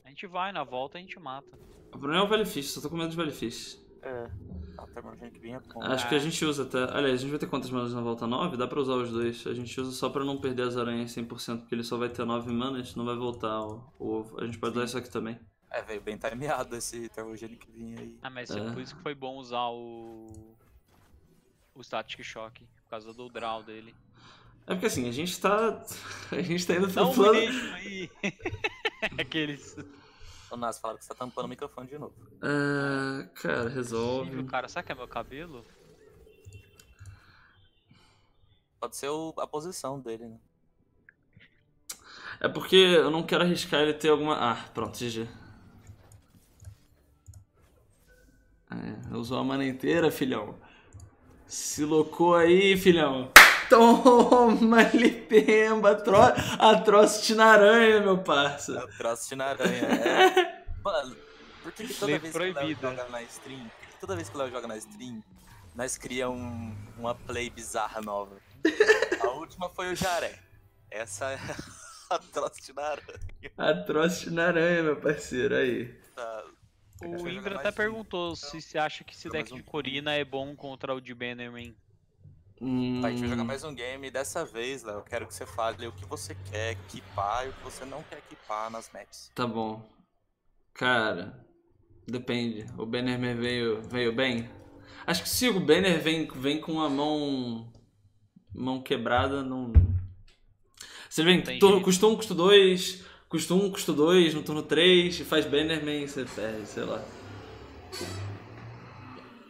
[0.03, 1.47] A gente vai, na volta a gente mata.
[1.88, 3.79] O problema é o Valefish, só tô com medo de Valefish.
[4.01, 4.29] É,
[4.77, 5.82] até que vinha bom.
[5.84, 6.84] Acho que a gente usa até.
[6.84, 8.25] Aliás, a gente vai ter quantas manas na volta?
[8.25, 8.57] 9?
[8.57, 9.45] Dá pra usar os dois.
[9.45, 12.25] A gente usa só pra não perder as aranhas 100%, porque ele só vai ter
[12.25, 14.41] 9 manas, não vai voltar o, ovo.
[14.41, 14.79] A gente pode Sim.
[14.79, 15.39] usar isso aqui tambem.
[15.72, 18.19] É, veio bem timeado esse Termogênio que vinha aí.
[18.22, 18.72] Ah, mas é.
[18.72, 20.28] por isso que foi bom usar o.
[21.74, 23.95] O Static Shock, por causa do draw dele.
[24.67, 25.82] É porque assim, a gente tá.
[26.32, 27.39] A gente tá indo pro um plano.
[27.74, 28.11] aí.
[29.17, 29.78] Aqueles.
[30.51, 32.13] O Nas fala que você tá tampando o microfone de novo.
[32.41, 34.36] Ah, cara, resolve.
[34.36, 35.65] Sim, cara, sabe que é meu cabelo?
[38.78, 40.39] Pode ser o, a posição dele, né?
[42.41, 44.36] É porque eu não quero arriscar ele ter alguma.
[44.36, 45.40] Ah, pronto, GG.
[48.72, 50.55] É, usou a mana inteira, filhão.
[51.45, 53.32] Se loucou aí, filhão.
[53.69, 56.15] Toma, Lipemba, atro...
[56.59, 58.80] atrocity na aranha, meu parça.
[58.84, 60.63] Atrocity na aranha, é.
[60.84, 61.15] Mano,
[61.63, 63.99] por que, que toda Lei vez que o Léo joga na stream, por que que
[63.99, 65.24] toda vez que o Léo joga na stream,
[65.76, 68.36] nós criamos um- uma play bizarra nova?
[69.22, 70.39] A última foi o Jaré.
[70.89, 71.36] Essa é
[72.09, 73.19] a Atrocity na aranha.
[73.57, 75.86] Atrocity na aranha, meu parceiro, aí.
[76.15, 76.43] Tá.
[77.02, 77.74] O jogar Indra até um.
[77.74, 79.64] perguntou se você acha que esse deck mais de um.
[79.64, 81.76] Corina é bom contra o de Bannerman.
[82.62, 85.26] Hum, Tá, a gente vai jogar mais um game e dessa vez, Léo, eu quero
[85.26, 88.70] que você fale o que você quer equipar e o que você não quer equipar
[88.70, 89.32] nas maps.
[89.34, 89.84] Tá bom.
[90.74, 91.43] Cara,
[92.08, 92.66] depende.
[92.78, 94.47] O Bannerman veio, veio bem?
[95.08, 97.72] Acho que se o Banner vem, vem com a mão
[98.54, 99.74] mão quebrada, não.
[101.10, 105.23] Se ele vem custa 1, custa 2, custa 1, custa 2, no turno 3, e
[105.23, 107.01] faz Bannerman, você perde, sei lá.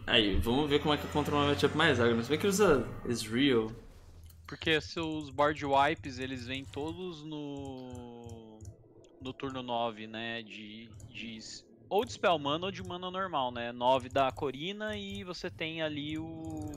[0.05, 2.21] Aí, vamos ver como é que contra uma matchup mais agro.
[2.21, 3.71] Se bem que usa Ezreal.
[4.45, 8.59] Porque seus board wipes, eles vêm todos no
[9.19, 11.39] no turno 9, né, de, de
[11.87, 13.71] ou de spell mana ou de mana normal, né?
[13.71, 16.71] 9 da Corina e você tem ali o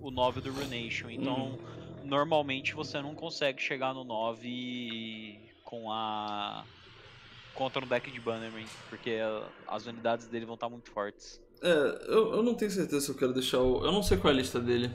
[0.00, 1.10] o 9 do Runation.
[1.10, 1.58] Então,
[2.02, 6.64] normalmente você não consegue chegar no 9 com a
[7.54, 9.18] contra um deck de Bannerman, porque
[9.68, 11.40] as unidades dele vão estar muito fortes.
[11.62, 11.68] É,
[12.08, 13.84] eu, eu não tenho certeza se eu quero deixar o.
[13.84, 14.90] Eu não sei qual é a lista dele.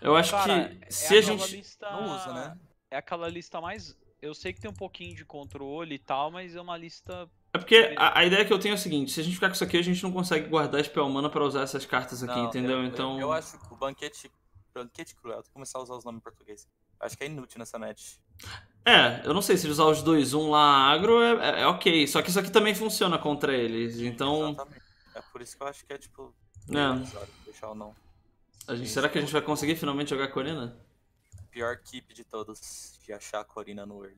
[0.00, 1.56] Eu acho Cara, que é se a gente.
[1.56, 2.58] lista- Não usa, né?
[2.90, 3.96] É aquela lista mais.
[4.22, 7.28] Eu sei que tem um pouquinho de controle e tal, mas é uma lista.
[7.52, 9.48] É porque a, a ideia que eu tenho é a seguinte: se a gente ficar
[9.48, 12.36] com isso aqui, a gente não consegue guardar spell mana pra usar essas cartas aqui,
[12.36, 12.72] Não, entendeu?
[12.72, 13.18] eu- eu- então.
[13.18, 14.30] Eu, acho que o banquete.
[14.74, 16.68] Banquete cruel, tem que começar a usar os nomes em português.
[17.00, 18.16] Acho que é inútil nessa match.
[18.88, 22.06] É, eu não sei se ele usar os 2-1 lá agro é, é- é ok.
[22.06, 23.98] Só que isso aqui também funciona contra eles.
[23.98, 24.50] Então.
[24.50, 24.82] Exatamente.
[25.14, 26.34] É por isso que eu acho que é tipo.
[26.70, 27.44] É.
[27.44, 27.94] Deixar ou não.
[28.66, 30.76] A gente, será que a gente vai conseguir finalmente jogar Corina?
[31.50, 34.16] Pior keep de todos de achar a Corina no World.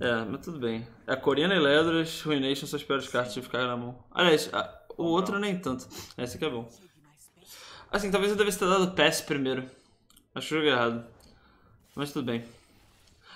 [0.00, 0.86] É, mas tudo bem.
[1.06, 4.02] A Corina e Ledras, Ruination são as piores cartas de ficar na mão.
[4.10, 5.86] Aliás, a- o outro nem tanto.
[6.16, 6.68] Esse aqui é bom.
[7.90, 9.68] Assim, talvez eu devesse ter dado pass primeiro.
[10.34, 11.04] Acho que joguei errado.
[11.94, 12.44] Mas tudo bem.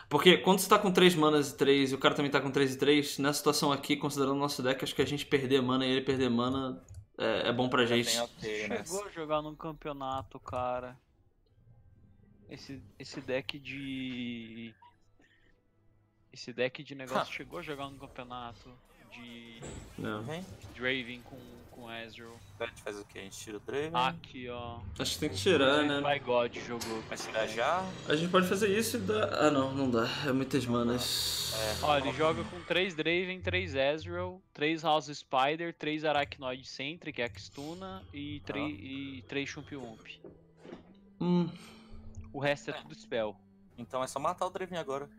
[0.09, 2.51] Porque quando você tá com 3 manas e 3 e o cara também tá com
[2.51, 5.63] 3 e 3, nessa situação aqui, considerando o nosso deck, acho que a gente perder
[5.63, 6.83] mana e ele perder mana
[7.19, 8.11] é, é bom pra gente.
[8.11, 8.85] Tem ok, né?
[8.85, 10.99] Chegou a jogar num campeonato, cara.
[12.49, 14.75] Esse, esse deck de.
[16.33, 18.71] Esse deck de negócio chegou a jogar num campeonato
[19.11, 19.61] de
[19.97, 20.25] Não.
[20.75, 21.39] Draven com,
[21.75, 22.39] com Ezreal.
[22.61, 23.19] a gente faz o quê?
[23.19, 23.91] A gente tira o Draven.
[23.93, 24.81] Aqui, ó.
[24.99, 26.01] Acho que tem que tirar, né?
[26.01, 27.03] By God jogou.
[27.03, 27.85] Vai tirar já?
[28.09, 29.35] A gente pode fazer isso e dar.
[29.35, 30.07] Ah, não, não dá.
[30.25, 31.53] É muitas manas.
[31.55, 31.85] É.
[31.85, 37.21] Ó, ele joga com 3 Draven, 3 Ezreal, 3 House Spider, 3 Arachnoid Sentry, que
[37.21, 40.21] é a Kistuna, e 3, e 3 Chump Wump.
[41.21, 41.51] Hum.
[42.33, 43.37] O resto é tudo spell.
[43.77, 45.11] Então é só matar o Draven agora.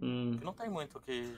[0.00, 0.36] Hum.
[0.38, 1.34] Que não tem muito o que.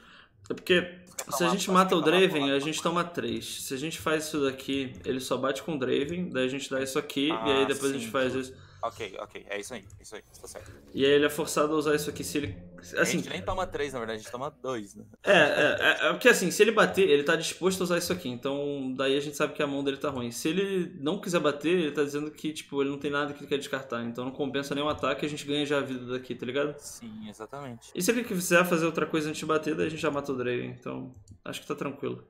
[0.51, 0.95] É porque
[1.31, 3.45] se a gente mata o Draven, a gente toma 3.
[3.45, 6.69] Se a gente faz isso daqui, ele só bate com o Draven, daí a gente
[6.71, 8.53] dá isso aqui, e aí Ah, depois a sim, gente faz isso.
[8.83, 9.47] Ok, ok.
[9.49, 9.85] É isso aí.
[9.99, 10.23] É isso aí.
[10.41, 10.73] Tá certo.
[10.93, 12.57] E aí ele é forçado a usar isso aqui se ele.
[12.97, 15.05] a Assim, gente nem toma três, na verdade, a gente toma dois, né?
[15.23, 18.13] é, é, é, é porque assim, se ele bater, ele tá disposto a usar isso
[18.13, 20.33] aqui, então daí a gente sabe que a mão dele tá ruim.
[20.33, 23.41] Se ele não quiser bater, ele tá dizendo que, tipo, ele não tem nada que
[23.41, 26.35] ele quer descartar, então não compensa nenhum ataque, a gente ganha já a vida daqui,
[26.35, 26.75] tá ligado?
[26.79, 27.91] Sim, exatamente.
[27.95, 30.33] E se ele quiser fazer outra coisa antes de bater, daí a gente já mata
[30.33, 31.15] o Draven, então
[31.45, 32.27] acho que tá tranquilo.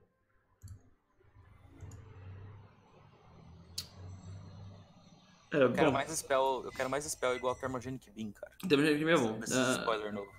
[5.53, 6.63] É, Eu quero bom, mais spell.
[6.65, 8.53] Eu quero mais spell igual Thermogenic Beam, cara.
[8.67, 9.39] temos que é bom.
[9.43, 10.33] Ah, spoiler novo.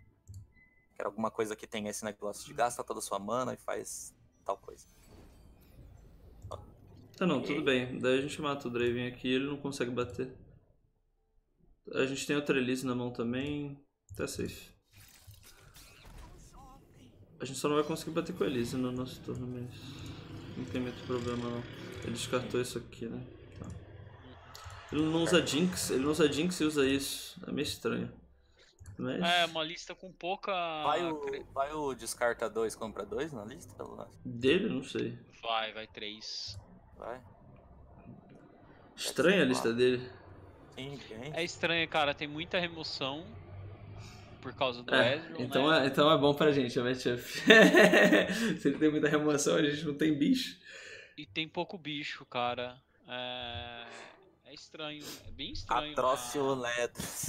[0.96, 4.14] Quero alguma coisa que tenha esse negócio de gasta toda a sua mana e faz
[4.44, 4.86] tal coisa.
[7.16, 8.00] Tá não, tudo bem.
[8.00, 10.36] Daí a gente mata o Draven aqui ele não consegue bater.
[11.94, 13.80] A gente tem outra Elise na mão também.
[14.16, 14.72] Tá safe.
[17.40, 19.70] A gente só não vai conseguir bater com a Elise no nosso turno, mas.
[20.58, 21.64] Não tem muito problema não.
[22.04, 23.22] Ele descartou isso aqui, né?
[24.94, 27.42] Ele não usa Jinx, ele não usa Jinx e usa isso.
[27.48, 28.14] É meio estranho.
[28.96, 29.24] Mas.
[29.24, 30.52] É, uma lista com pouca.
[30.84, 33.74] Vai o, vai o descarta 2, compra 2 na lista?
[34.24, 35.18] Dele, não sei.
[35.42, 36.60] Vai, vai 3.
[36.96, 37.20] Vai.
[38.96, 40.08] Estranha a lista dele.
[40.76, 41.00] Sim.
[41.34, 43.26] É estranho, cara, tem muita remoção
[44.42, 45.84] por causa do É, Ezreal, então, né?
[45.84, 47.22] é, então é bom pra gente a matchup.
[48.60, 50.60] Se ele tem muita remoção, a gente não tem bicho.
[51.18, 52.80] E tem pouco bicho, cara.
[53.08, 53.86] É,
[54.54, 55.92] é estranho, é bem estranho.
[55.94, 57.26] Atrócio a- Ledros.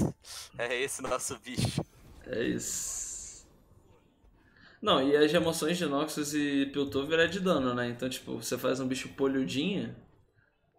[0.59, 1.83] É esse nosso bicho.
[2.27, 3.47] É isso.
[4.81, 7.89] Não, e as remoções de Noxus e Piltover é de dano, né?
[7.89, 9.97] Então, tipo, você faz um bicho polhudinha,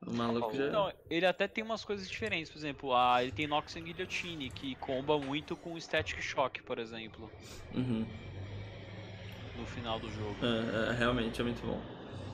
[0.06, 0.70] O maluco já.
[0.70, 4.52] Não, ele até tem umas coisas diferentes, por exemplo, a, ele tem Nox and Guillotine,
[4.52, 7.32] que comba muito com Static Shock, por exemplo.
[7.74, 8.06] Uhum.
[9.58, 10.36] No final do jogo.
[10.46, 11.82] É, é, realmente é muito bom.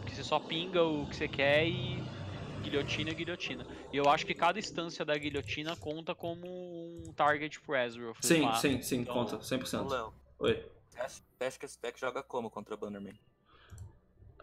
[0.06, 2.04] Que você só pinga o que você quer e
[2.62, 3.66] guilhotina, guilhotina.
[3.92, 8.16] E eu acho que cada instância da guilhotina conta como um target pro Ezreal.
[8.22, 8.56] Sim, lá.
[8.56, 9.90] sim, sim, então, conta, 100%.
[9.90, 10.66] Léo, Oi.
[10.96, 13.18] Você acha que esse deck joga como contra Bannerman?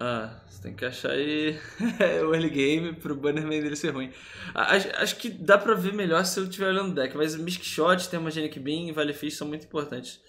[0.01, 1.59] Ah, você tem que achar aí
[2.25, 4.13] o early game pro Bannerman dele ser ruim.
[4.55, 7.43] Acho, acho, que dá pra ver melhor se eu estiver olhando o deck, mas o
[7.43, 10.21] Misk Shot, tem uma Genic Beam e Vale Fish são muito importantes.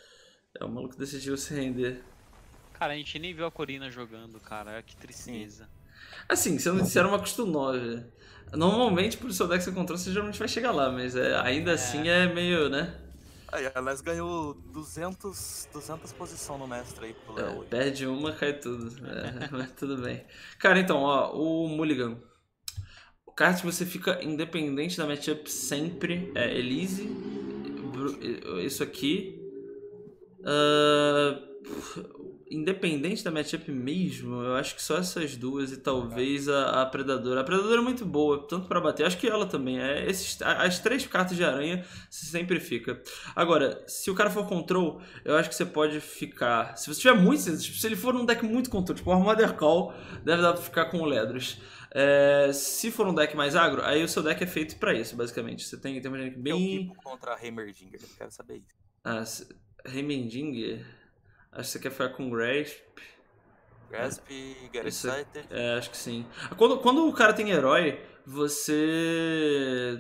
[0.60, 2.04] É, o maluco decidiu se render.
[2.74, 4.82] Cara, a gente nem viu a Corina jogando, cara.
[4.82, 5.70] Que tristeza.
[6.28, 8.04] Assim, se eu não disser uma custo 9.
[8.54, 11.74] Normalmente, por seu deck você controla, você geralmente vai chegar lá, mas é, ainda é.
[11.76, 12.96] assim é meio, né?
[13.52, 17.64] Aí, a Les ganhou 200, 200 posição no mestre aí pro Léo.
[17.64, 18.94] É, perde uma, cai tudo.
[19.08, 20.24] É, mas tudo bem.
[20.60, 22.18] Cara, então, ó, o Mulligan.
[23.26, 27.10] O card que você fica independente da matchup sempre é Elise.
[28.64, 29.40] Isso aqui.
[30.42, 36.86] Uh, independente da matchup mesmo, eu acho que só essas duas e talvez a, a
[36.86, 37.42] Predadora.
[37.42, 40.10] A Predadora é muito boa, tanto para bater, acho que ela também é.
[40.10, 43.02] Esses, as três cartas de aranha sempre fica.
[43.36, 46.76] Agora, se o cara for control, eu acho que você pode ficar.
[46.76, 47.40] Se você tiver muito.
[47.58, 49.94] Tipo, se ele for num deck muito control, tipo o Mother Call,
[50.24, 51.62] deve dar pra ficar com o Ledros.
[51.92, 55.16] É, se for um deck mais agro, aí o seu deck é feito para isso,
[55.16, 55.66] basicamente.
[55.66, 56.88] Você tem, tem uma deck bem.
[56.88, 58.76] Eu contra Heimerdinger, eu quero saber isso.
[59.04, 59.24] Ah,
[59.92, 60.86] Heimerdinger.
[61.52, 62.82] Acho que você quer ficar com Grasp.
[63.90, 64.28] Grasp,
[64.72, 65.08] Garrett
[65.50, 66.26] É, acho que sim.
[66.58, 70.00] Quando, quando o cara tem herói, você.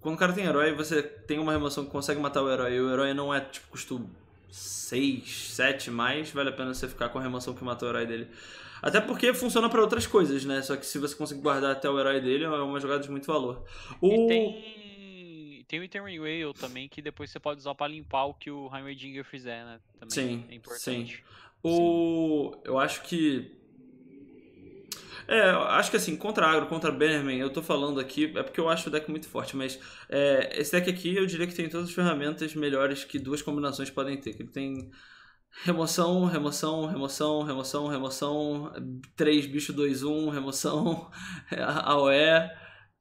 [0.00, 2.74] Quando o cara tem herói, você tem uma remoção que consegue matar o herói.
[2.74, 4.08] E o herói não é tipo custo
[4.50, 8.06] 6, 7 mais, vale a pena você ficar com a remoção que matou o herói
[8.06, 8.28] dele.
[8.82, 10.62] Até porque funciona para outras coisas, né?
[10.62, 13.26] Só que se você conseguir guardar até o herói dele, é uma jogada de muito
[13.26, 13.62] valor.
[14.00, 14.08] O...
[14.08, 14.79] E tem
[15.70, 18.68] tem o Eternal Whale também, que depois você pode usar para limpar o que o
[18.74, 19.78] Heimerdinger fizer, né?
[20.00, 21.16] Também sim, é importante.
[21.18, 21.22] Sim.
[21.62, 22.50] O...
[22.52, 22.60] Sim.
[22.64, 23.56] Eu acho que...
[25.28, 28.68] É, acho que assim, contra Agro, contra Bannerman, eu tô falando aqui, é porque eu
[28.68, 31.88] acho o deck muito forte, mas é, esse deck aqui eu diria que tem todas
[31.88, 34.34] as ferramentas melhores que duas combinações podem ter.
[34.34, 34.90] Que ele tem
[35.62, 38.72] remoção, remoção, remoção, remoção, remoção,
[39.14, 41.08] 3 bicho 2 1, remoção,
[41.84, 42.50] AOE,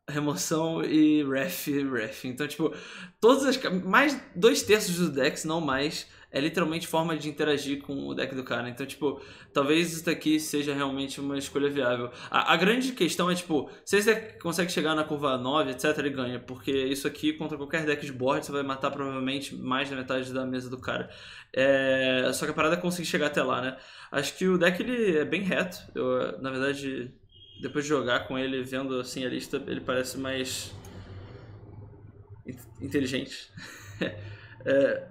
[0.10, 2.26] remoção e ref, ref.
[2.26, 2.74] Então, tipo,
[3.22, 3.62] todas as.
[3.84, 8.36] Mais dois terços do deck, não mais, é literalmente forma de interagir com o deck
[8.36, 8.70] do cara.
[8.70, 9.20] Então, tipo,
[9.52, 12.12] talvez isso daqui seja realmente uma escolha viável.
[12.30, 16.12] A, a grande questão é, tipo, se você consegue chegar na curva 9, etc., ele
[16.12, 16.40] ganha.
[16.40, 20.32] Porque isso aqui, contra qualquer deck de board, você vai matar provavelmente mais da metade
[20.32, 21.10] da mesa do cara.
[21.52, 22.30] É...
[22.34, 23.78] Só que a parada é conseguir chegar até lá, né?
[24.12, 25.80] Acho que o deck ele é bem reto.
[25.96, 27.12] Eu, na verdade,
[27.60, 30.74] depois de jogar com ele, vendo assim a lista, ele parece mais
[32.82, 33.52] inteligente.
[34.66, 35.08] é,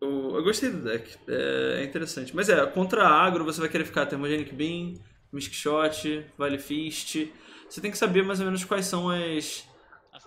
[0.00, 2.34] eu, eu, gostei do deck, é, é, interessante.
[2.34, 4.94] Mas é, contra agro você vai querer ficar Thermogenic Beam,
[5.32, 7.28] Mystic Shot, Vale Fist.
[7.68, 9.68] Você tem que saber mais ou menos quais são as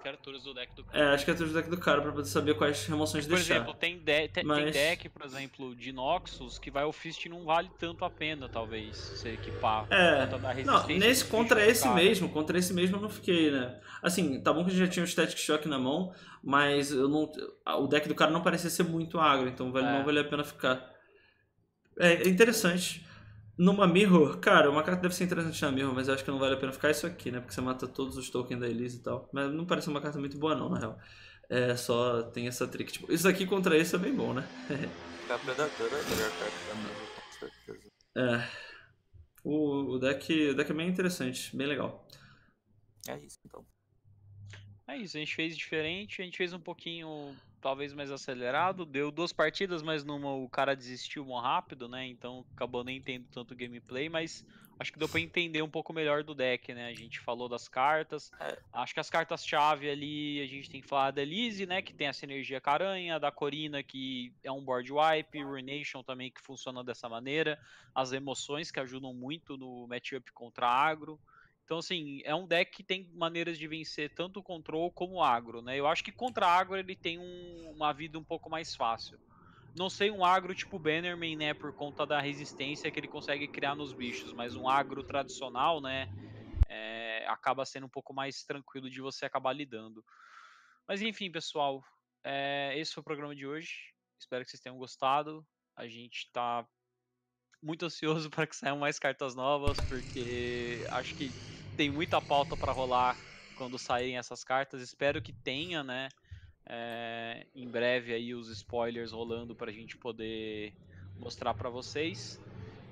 [0.02, 1.04] criaturas do deck do cara.
[1.04, 3.56] É, as criaturas do deck do cara pra poder saber quais remoções por deixar.
[3.56, 4.64] Por exemplo, tem, de te Mas...
[4.64, 8.50] tem deck, por exemplo, de Noxus que vai o Fist não vale tanto a pena,
[8.50, 9.88] talvez, se equipar.
[9.90, 10.26] É,
[10.64, 13.80] não, nesse contra esse mesmo, contra esse mesmo eu não fiquei, né?
[14.02, 17.08] Assim, tá bom que a gente já tinha o Static Shock na mão, mas eu
[17.08, 17.32] não,
[17.80, 19.92] o deck do cara não parecia ser muito agro, então vale, é.
[19.92, 20.90] não vale a pena ficar.
[22.00, 23.06] É, é interessante.
[23.58, 26.40] Numa Mirror, cara, uma carta deve ser interessante na Mirror, mas eu acho que não
[26.40, 27.40] vale a pena ficar isso aqui, né?
[27.40, 29.30] Porque você mata todos os tokens da Elise e tal.
[29.32, 31.00] Mas não parece uma carta muito boa, não, na real.
[31.50, 32.94] É só tem essa trick.
[32.94, 34.48] Tipo, isso aqui contra isso é bem bom, né?
[35.30, 37.92] a Predadora é a melhor carta da Mirror, com certeza.
[38.16, 38.72] É.
[39.44, 42.08] O, o, deck, o deck é bem interessante, bem legal.
[43.08, 43.66] É isso, então.
[44.88, 48.86] É isso, a gente fez diferente, a gente fez um pouquinho talvez mais acelerado.
[48.86, 52.06] Deu duas partidas, mas numa o cara desistiu muito rápido, né?
[52.08, 54.46] Então acabou nem tendo tanto gameplay, mas
[54.80, 56.88] acho que deu para entender um pouco melhor do deck, né?
[56.88, 58.32] A gente falou das cartas.
[58.40, 58.58] É.
[58.74, 61.82] Acho que as cartas-chave ali, a gente tem que falar da Elise, né?
[61.82, 66.42] Que tem essa energia caranha, da Corina, que é um board wipe, Ruination também, que
[66.42, 67.60] funciona dessa maneira.
[67.94, 71.20] As emoções que ajudam muito no matchup contra agro.
[71.64, 75.24] Então, assim, é um deck que tem maneiras de vencer tanto o control como o
[75.24, 75.80] agro, né?
[75.80, 79.20] Eu acho que contra agro ele tem um, uma vida um pouco mais fácil.
[79.74, 81.54] Não sei um agro tipo Bannerman, né?
[81.54, 86.10] Por conta da resistência que ele consegue criar nos bichos, mas um agro tradicional, né?
[86.68, 90.04] É, acaba sendo um pouco mais tranquilo de você acabar lidando.
[90.88, 91.84] Mas enfim, pessoal,
[92.24, 93.94] é, esse foi o programa de hoje.
[94.20, 95.46] Espero que vocês tenham gostado.
[95.76, 96.68] A gente está
[97.62, 101.32] muito ansioso para que saiam mais cartas novas, porque acho que
[101.78, 103.16] tem muita pauta para rolar
[103.58, 104.82] quando saírem essas cartas.
[104.82, 106.10] Espero que tenha, né?
[106.66, 110.74] É, em breve aí os spoilers rolando para a gente poder
[111.20, 112.40] mostrar para vocês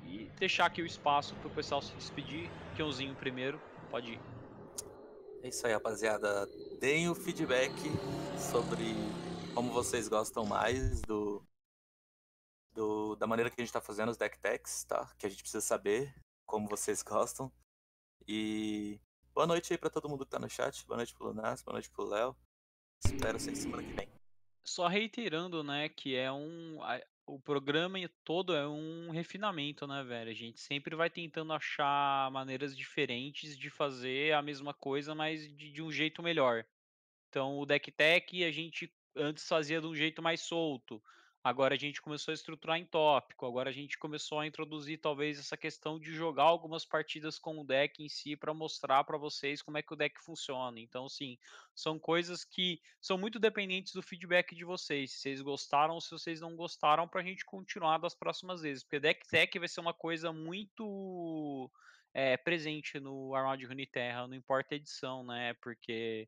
[0.05, 2.49] e deixar aqui o espaço para o pessoal se despedir.
[2.75, 3.59] Kionzinho primeiro,
[3.89, 4.19] pode ir.
[5.41, 6.49] É isso aí, rapaziada.
[6.79, 7.73] Deem o feedback
[8.37, 8.95] sobre
[9.53, 11.28] como vocês gostam mais do, do
[13.19, 15.13] da maneira que a gente está fazendo os deck techs, tá?
[15.19, 16.15] Que a gente precisa saber
[16.45, 17.51] como vocês gostam.
[18.25, 18.97] E
[19.33, 20.87] boa noite aí para todo mundo que tá no chat.
[20.87, 22.35] Boa noite pro Lunas, boa noite pro Léo.
[23.05, 24.07] Espero vocês semana que vem.
[24.63, 26.79] Só reiterando, né, que é um
[27.25, 30.31] o programa todo é um refinamento, né, velho?
[30.31, 35.71] A gente sempre vai tentando achar maneiras diferentes de fazer a mesma coisa, mas de,
[35.71, 36.65] de um jeito melhor.
[37.29, 41.01] Então, o Deck Tech a gente antes fazia de um jeito mais solto.
[41.41, 45.39] Agora a gente começou a estruturar em tópico, agora a gente começou a introduzir talvez
[45.39, 49.61] essa questão de jogar algumas partidas com o deck em si para mostrar para vocês
[49.61, 50.77] como é que o deck funciona.
[50.81, 51.37] Então, sim,
[51.73, 55.11] são coisas que são muito dependentes do feedback de vocês.
[55.11, 58.83] Se vocês gostaram ou se vocês não gostaram, para a gente continuar das próximas vezes.
[58.83, 61.71] Porque deck tech vai ser uma coisa muito
[62.13, 65.53] é, presente no Armada de Runeterra, não importa a edição, né?
[65.61, 66.27] Porque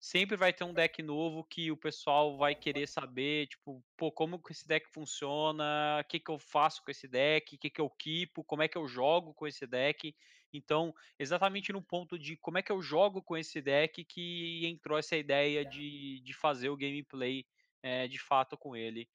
[0.00, 4.42] sempre vai ter um deck novo que o pessoal vai querer saber, tipo, pô, como
[4.42, 7.80] que esse deck funciona, o que, que eu faço com esse deck, o que, que
[7.80, 10.16] eu equipo, como é que eu jogo com esse deck.
[10.52, 14.98] Então, exatamente no ponto de como é que eu jogo com esse deck que entrou
[14.98, 17.44] essa ideia de, de fazer o gameplay
[17.82, 19.06] é, de fato com ele.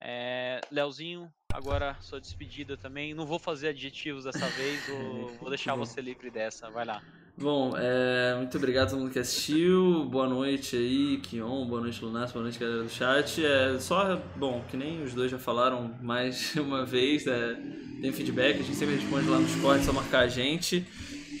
[0.00, 3.14] É, Leozinho, agora sua despedida também.
[3.14, 6.70] Não vou fazer adjetivos dessa vez, vou, vou deixar você livre dessa.
[6.70, 7.02] Vai lá.
[7.38, 10.06] Bom, é, muito obrigado a todo mundo que assistiu.
[10.06, 11.66] Boa noite aí, Kion.
[11.66, 12.32] Boa noite, Lunas.
[12.32, 13.44] Boa noite, galera do chat.
[13.44, 17.54] É, só, bom, que nem os dois já falaram mais uma vez, é,
[18.00, 20.80] tem feedback, a gente sempre responde lá no Discord, só marcar a gente,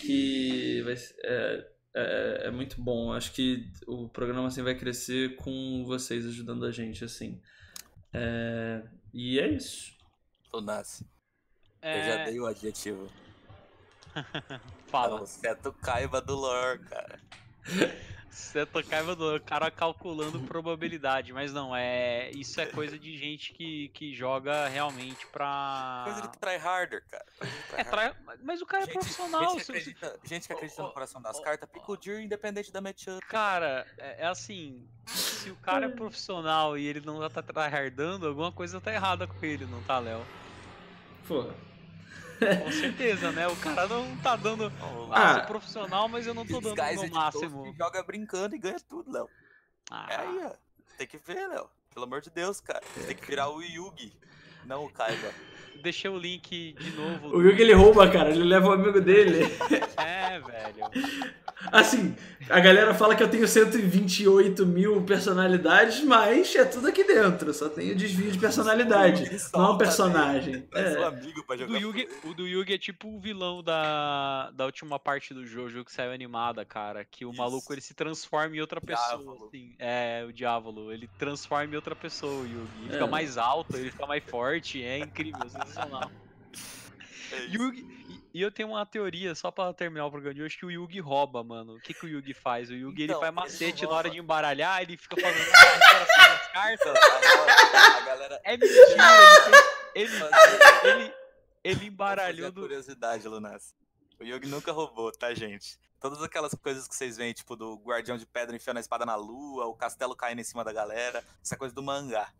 [0.02, 0.94] que vai,
[1.24, 3.10] é, é, é, muito bom.
[3.14, 7.40] Acho que o programa assim vai crescer com vocês ajudando a gente, assim.
[8.12, 8.82] É,
[9.14, 9.96] e é isso.
[10.52, 11.02] Lunas,
[11.82, 12.24] eu já é.
[12.26, 13.08] dei o adjetivo.
[14.88, 15.20] Fala.
[15.20, 17.20] É o Seto Caiba do lore, cara.
[18.30, 23.16] Seto Caiba do lore, o cara calculando probabilidade, mas não, é isso é coisa de
[23.16, 26.02] gente que, que joga realmente pra.
[26.04, 27.26] Coisa de tryharder, cara.
[27.72, 28.36] É, try...
[28.42, 29.50] mas o cara é gente, é profissional.
[29.50, 32.70] Gente que acredita, gente que acredita no coração das oh, cartas, pica o Deer independente
[32.70, 33.24] da matchup.
[33.26, 38.52] Cara, é, é, assim, se o cara é profissional e ele não tá tryhardando, alguma
[38.52, 40.24] coisa tá errada com ele, não tá, Léo?
[41.26, 41.50] Pô,
[42.64, 43.46] com certeza, né?
[43.48, 44.72] O cara não tá dando.
[45.10, 47.74] Ah, ah profissional, mas eu não tô dando o máximo.
[47.76, 49.28] Joga brincando e ganha tudo, Léo.
[49.90, 50.06] Ah.
[50.10, 50.52] É aí, ó.
[50.98, 51.68] Tem que ver, Léo.
[51.92, 52.82] Pelo amor de Deus, cara.
[53.06, 54.12] Tem que virar o Yugi,
[54.64, 55.32] não o Kaiba.
[55.82, 57.36] Deixei o link de novo.
[57.36, 58.30] O Yugi ele rouba, cara.
[58.30, 59.44] Ele leva o amigo dele.
[59.96, 60.90] É, velho.
[61.72, 62.14] Assim,
[62.48, 67.52] a galera fala que eu tenho 128 mil personalidades, mas é tudo aqui dentro.
[67.52, 69.30] Só tenho desvio de personalidade.
[69.52, 70.66] não é um personagem.
[70.74, 70.80] É.
[70.80, 71.04] é.
[71.04, 74.64] amigo pra jogar o, do Yugi, o do Yugi é tipo o vilão da, da
[74.66, 77.04] última parte do Jojo que saiu animada, cara.
[77.04, 77.38] Que o Isso.
[77.38, 79.46] maluco ele se transforma em outra pessoa.
[79.48, 79.74] Assim.
[79.78, 80.92] É, o Diávolo.
[80.92, 82.70] Ele transforma em outra pessoa, o Yugi.
[82.82, 82.92] Ele é.
[82.92, 84.82] fica mais alto, ele fica mais forte.
[84.82, 86.10] É incrível, sensacional.
[87.32, 87.96] É Yugi,
[88.32, 91.00] e eu tenho uma teoria, só pra terminar o programa de hoje, que o Yugi
[91.00, 91.76] rouba, mano.
[91.76, 92.70] O que, que o Yugi faz?
[92.70, 96.52] O Yugi então, ele faz macete ele na hora de embaralhar, ele fica fazendo as
[96.52, 96.94] cartas.
[97.74, 98.40] A galera...
[98.44, 98.76] É mentira,
[99.94, 100.24] ele, ele,
[100.84, 101.14] ele,
[101.64, 102.60] ele embaralhou do.
[102.60, 103.74] curiosidade, Lunas.
[104.20, 105.78] O Yugi nunca roubou, tá, gente?
[105.98, 109.16] Todas aquelas coisas que vocês veem, tipo, do guardião de pedra enfiando a espada na
[109.16, 112.30] lua, o castelo caindo em cima da galera, essa coisa do mangá.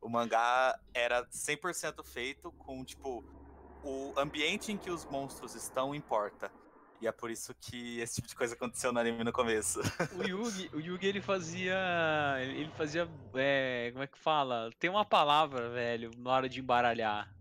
[0.00, 3.24] O mangá era 100% feito com, tipo,
[3.84, 6.50] o ambiente em que os monstros estão importa.
[7.00, 9.80] E é por isso que esse tipo de coisa aconteceu no anime no começo.
[10.18, 11.78] O Yugi, o Yugi ele fazia.
[12.40, 13.08] Ele fazia.
[13.34, 14.70] É, como é que fala?
[14.78, 17.32] Tem uma palavra, velho, na hora de embaralhar.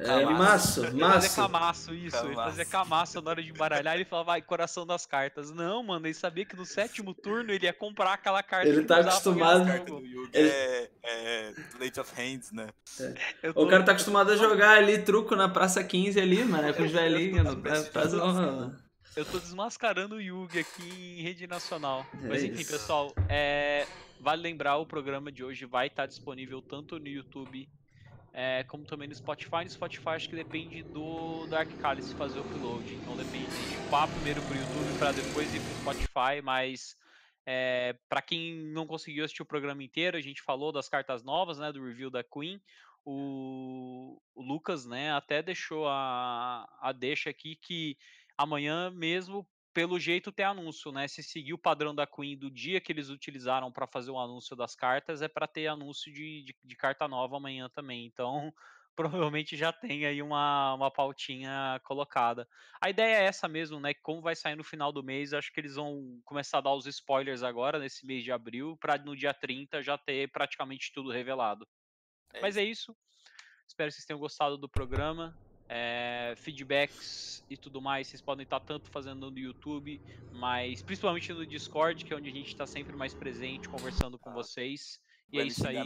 [0.00, 1.12] É, maço, ele maço.
[1.14, 2.16] fazia camaço, isso.
[2.16, 2.28] Camaço.
[2.28, 5.50] Ele fazia camaço na hora de embaralhar ele falava, vai, coração das cartas.
[5.50, 8.68] Não, mano, ele sabia que no sétimo turno ele ia comprar aquela carta.
[8.68, 9.68] Ele tá acostumado.
[10.32, 10.48] Ele...
[10.48, 12.68] É, é Late of Hands, né?
[13.42, 13.52] É.
[13.52, 13.64] Tô...
[13.64, 16.84] O cara tá acostumado a jogar ali truco na Praça 15 ali, mano, é com
[16.84, 17.48] os velhinhos.
[18.14, 18.76] Uma...
[19.16, 22.06] Eu tô desmascarando o Yugi aqui em rede nacional.
[22.22, 22.70] É Mas enfim, isso.
[22.70, 23.84] pessoal, é...
[24.20, 27.68] vale lembrar, o programa de hoje vai estar disponível tanto no YouTube
[28.32, 29.64] é, como também no Spotify.
[29.64, 32.94] No Spotify acho que depende do Dark Cálice fazer o upload.
[32.94, 36.96] Então depende de pá primeiro pro YouTube para depois ir pro Spotify, mas
[37.46, 41.58] é, para quem não conseguiu assistir o programa inteiro, a gente falou das cartas novas,
[41.58, 42.60] né, do review da Queen.
[43.04, 47.96] O, o Lucas, né, até deixou a, a deixa aqui que
[48.36, 49.48] amanhã mesmo,
[49.78, 51.06] pelo jeito, tem anúncio, né?
[51.06, 54.56] Se seguir o padrão da Queen do dia que eles utilizaram para fazer o anúncio
[54.56, 58.04] das cartas, é para ter anúncio de, de, de, carta nova amanhã também.
[58.04, 58.52] Então,
[58.96, 62.48] provavelmente já tem aí uma, uma pautinha colocada.
[62.80, 63.94] A ideia é essa mesmo, né?
[63.94, 66.86] Como vai sair no final do mês, acho que eles vão começar a dar os
[66.86, 71.64] spoilers agora, nesse mês de abril, para no dia 30 já ter praticamente tudo revelado.
[72.34, 72.96] É Mas é isso.
[73.68, 75.38] Espero que vocês tenham gostado do programa.
[75.68, 80.00] É, feedbacks e tudo mais, vocês podem estar tanto fazendo no YouTube,
[80.32, 84.30] mas principalmente no Discord, que é onde a gente está sempre mais presente, conversando com
[84.30, 85.00] ah, vocês.
[85.32, 85.76] E é isso aí.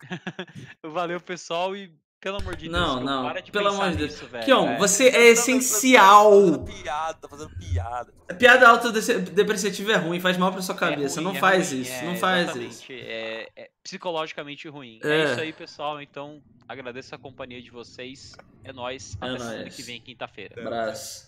[0.82, 3.24] Valeu, pessoal, e pelo amor de Deus, não, não.
[3.24, 4.12] para de Pelo amor de Deus.
[4.12, 4.44] Nisso, velho.
[4.44, 4.78] Kion, é.
[4.78, 6.30] você é essencial.
[6.30, 8.14] Tá fazendo piada, tá fazendo piada.
[8.38, 11.20] Piada autodepreciativa é ruim, faz mal pra sua é cabeça.
[11.20, 14.98] É ruim, não, faz ruim, isso, não faz isso, É, é psicologicamente ruim.
[15.02, 15.24] É.
[15.24, 16.00] isso aí, pessoal.
[16.00, 18.34] Então, agradeço a companhia de vocês.
[18.64, 19.16] É nóis.
[19.20, 20.60] Até é semana que vem, quinta-feira.
[20.60, 21.25] Abraço.